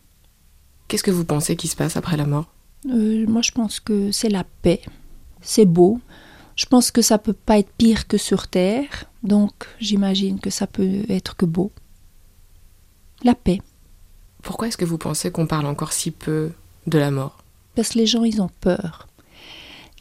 Qu'est-ce 0.87 1.03
que 1.03 1.11
vous 1.11 1.25
pensez 1.25 1.55
qui 1.55 1.67
se 1.67 1.75
passe 1.75 1.97
après 1.97 2.17
la 2.17 2.25
mort? 2.25 2.51
Euh, 2.87 3.25
Moi, 3.27 3.41
je 3.41 3.51
pense 3.51 3.79
que 3.79 4.11
c'est 4.11 4.29
la 4.29 4.43
paix. 4.61 4.81
C'est 5.41 5.65
beau. 5.65 5.99
Je 6.59 6.65
pense 6.65 6.91
que 6.91 7.01
ça 7.01 7.17
peut 7.17 7.31
pas 7.31 7.57
être 7.57 7.71
pire 7.77 8.05
que 8.05 8.17
sur 8.17 8.49
Terre, 8.49 9.05
donc 9.23 9.53
j'imagine 9.79 10.41
que 10.41 10.49
ça 10.49 10.67
peut 10.67 11.05
être 11.07 11.37
que 11.37 11.45
beau. 11.45 11.71
La 13.23 13.33
paix. 13.33 13.61
Pourquoi 14.41 14.67
est-ce 14.67 14.75
que 14.75 14.83
vous 14.83 14.97
pensez 14.97 15.31
qu'on 15.31 15.47
parle 15.47 15.67
encore 15.67 15.93
si 15.93 16.11
peu 16.11 16.51
de 16.85 16.97
la 16.97 17.11
mort? 17.11 17.37
Parce 17.75 17.91
que 17.91 17.99
les 17.99 18.05
gens, 18.05 18.25
ils 18.25 18.41
ont 18.41 18.49
peur. 18.59 19.07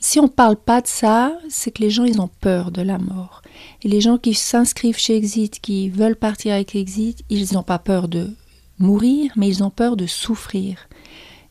Si 0.00 0.18
on 0.18 0.24
ne 0.24 0.28
parle 0.28 0.56
pas 0.56 0.80
de 0.80 0.88
ça, 0.88 1.32
c'est 1.48 1.70
que 1.70 1.80
les 1.80 1.90
gens, 1.90 2.04
ils 2.04 2.20
ont 2.20 2.30
peur 2.40 2.72
de 2.72 2.82
la 2.82 2.98
mort. 2.98 3.42
Et 3.84 3.88
les 3.88 4.00
gens 4.00 4.18
qui 4.18 4.34
s'inscrivent 4.34 4.98
chez 4.98 5.14
Exit, 5.14 5.60
qui 5.60 5.88
veulent 5.90 6.16
partir 6.16 6.54
avec 6.54 6.74
Exit, 6.74 7.22
ils 7.30 7.54
n'ont 7.54 7.62
pas 7.62 7.78
peur 7.78 8.08
de 8.08 8.34
mourir, 8.80 9.30
mais 9.36 9.46
ils 9.46 9.62
ont 9.62 9.70
peur 9.70 9.96
de 9.96 10.06
souffrir. 10.06 10.88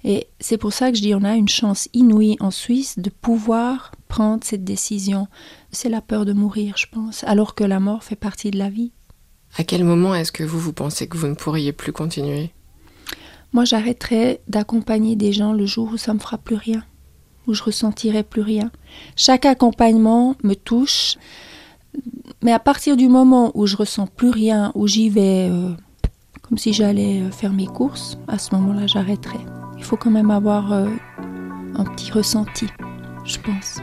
Et 0.10 0.30
c'est 0.40 0.58
pour 0.58 0.72
ça 0.72 0.90
que 0.90 0.96
je 0.96 1.02
dis 1.02 1.14
on 1.14 1.26
a 1.26 1.36
une 1.36 1.50
chance 1.50 1.90
inouïe 1.94 2.38
en 2.40 2.50
Suisse 2.50 2.98
de 2.98 3.10
pouvoir 3.10 3.92
prendre 4.08 4.42
cette 4.42 4.64
décision. 4.64 5.28
C'est 5.74 5.90
la 5.90 6.00
peur 6.00 6.24
de 6.24 6.32
mourir, 6.32 6.76
je 6.78 6.86
pense, 6.90 7.26
alors 7.26 7.56
que 7.56 7.66
la 7.66 7.82
mort 7.82 8.06
fait 8.06 8.16
partie 8.16 8.50
de 8.50 8.58
la 8.58 8.70
vie. 8.70 8.94
À 9.58 9.66
quel 9.66 9.84
moment 9.84 10.16
est-ce 10.16 10.32
que 10.32 10.46
vous, 10.46 10.60
vous 10.60 10.72
pensez 10.72 11.10
que 11.10 11.18
vous 11.18 11.28
ne 11.28 11.34
pourriez 11.34 11.74
plus 11.74 11.92
continuer? 11.92 12.52
Moi, 13.52 13.66
j'arrêterai 13.66 14.40
d'accompagner 14.48 15.18
des 15.18 15.34
gens 15.34 15.52
le 15.52 15.66
jour 15.66 15.90
où 15.92 15.98
ça 15.98 16.14
me 16.14 16.20
fera 16.20 16.38
plus 16.38 16.56
rien, 16.56 16.86
où 17.46 17.54
je 17.54 17.64
ressentirai 17.64 18.24
plus 18.24 18.42
rien. 18.42 18.72
Chaque 19.18 19.46
accompagnement 19.46 20.38
me 20.42 20.54
touche, 20.54 21.18
mais 22.42 22.54
à 22.54 22.60
partir 22.60 22.96
du 22.96 23.10
moment 23.10 23.52
où 23.56 23.68
je 23.68 23.76
ressens 23.76 24.08
plus 24.08 24.30
rien, 24.30 24.72
où 24.74 24.88
j'y 24.88 25.10
vais 25.10 25.50
euh, 25.52 25.72
comme 26.44 26.58
si 26.58 26.72
j'allais 26.72 27.24
euh, 27.24 27.30
faire 27.30 27.52
mes 27.52 27.68
courses, 27.68 28.18
à 28.30 28.38
ce 28.38 28.56
moment-là, 28.56 28.88
j'arrêterai 28.88 29.40
il 29.78 29.84
faut 29.84 29.98
quand 29.98 30.12
même 30.12 30.32
avoir 30.32 30.74
euh, 30.74 30.88
un 31.76 31.84
petit 31.86 32.12
ressenti, 32.12 32.68
je 33.24 33.38
pense. 33.40 33.80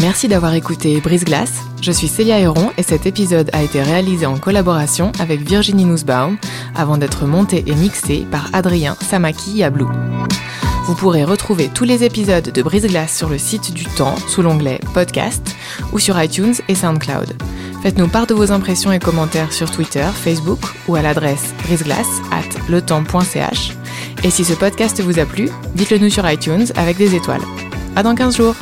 Merci 0.00 0.26
d'avoir 0.26 0.54
écouté 0.54 1.00
Brise 1.00 1.24
Glace. 1.24 1.60
Je 1.80 1.92
suis 1.92 2.08
Célia 2.08 2.38
Héron 2.38 2.70
et 2.76 2.82
cet 2.82 3.06
épisode 3.06 3.50
a 3.52 3.62
été 3.62 3.82
réalisé 3.82 4.26
en 4.26 4.36
collaboration 4.36 5.12
avec 5.20 5.40
Virginie 5.40 5.84
Nussbaum 5.84 6.38
avant 6.74 6.96
d'être 6.96 7.26
monté 7.26 7.64
et 7.66 7.74
mixé 7.74 8.26
par 8.30 8.50
Adrien 8.52 8.96
Samaki 9.00 9.62
à 9.62 9.70
vous 10.84 10.96
pourrez 10.96 11.22
retrouver 11.22 11.68
tous 11.68 11.84
les 11.84 12.02
épisodes 12.02 12.50
de 12.50 12.62
Brise 12.62 12.86
Glace 12.86 13.16
sur 13.16 13.28
le 13.28 13.38
site 13.38 13.72
du 13.72 13.84
Temps 13.84 14.16
sous 14.26 14.42
l'onglet 14.42 14.80
Podcast 14.94 15.54
ou 15.92 16.00
sur 16.00 16.20
iTunes 16.20 16.54
et 16.66 16.74
SoundCloud. 16.74 17.34
Faites-nous 17.82 18.08
part 18.08 18.26
de 18.26 18.34
vos 18.34 18.50
impressions 18.50 18.90
et 18.90 18.98
commentaires 18.98 19.52
sur 19.52 19.70
Twitter, 19.70 20.06
Facebook 20.12 20.60
ou 20.88 20.96
à 20.96 21.02
l'adresse 21.02 21.54
briseglace 21.64 22.20
at 22.32 22.68
letemps.ch. 22.68 23.72
Et 24.24 24.30
si 24.30 24.44
ce 24.44 24.54
podcast 24.54 25.00
vous 25.00 25.20
a 25.20 25.24
plu, 25.24 25.50
dites-le 25.76 25.98
nous 25.98 26.10
sur 26.10 26.28
iTunes 26.28 26.66
avec 26.74 26.96
des 26.96 27.14
étoiles. 27.14 27.42
À 27.94 28.02
dans 28.02 28.16
15 28.16 28.36
jours! 28.36 28.56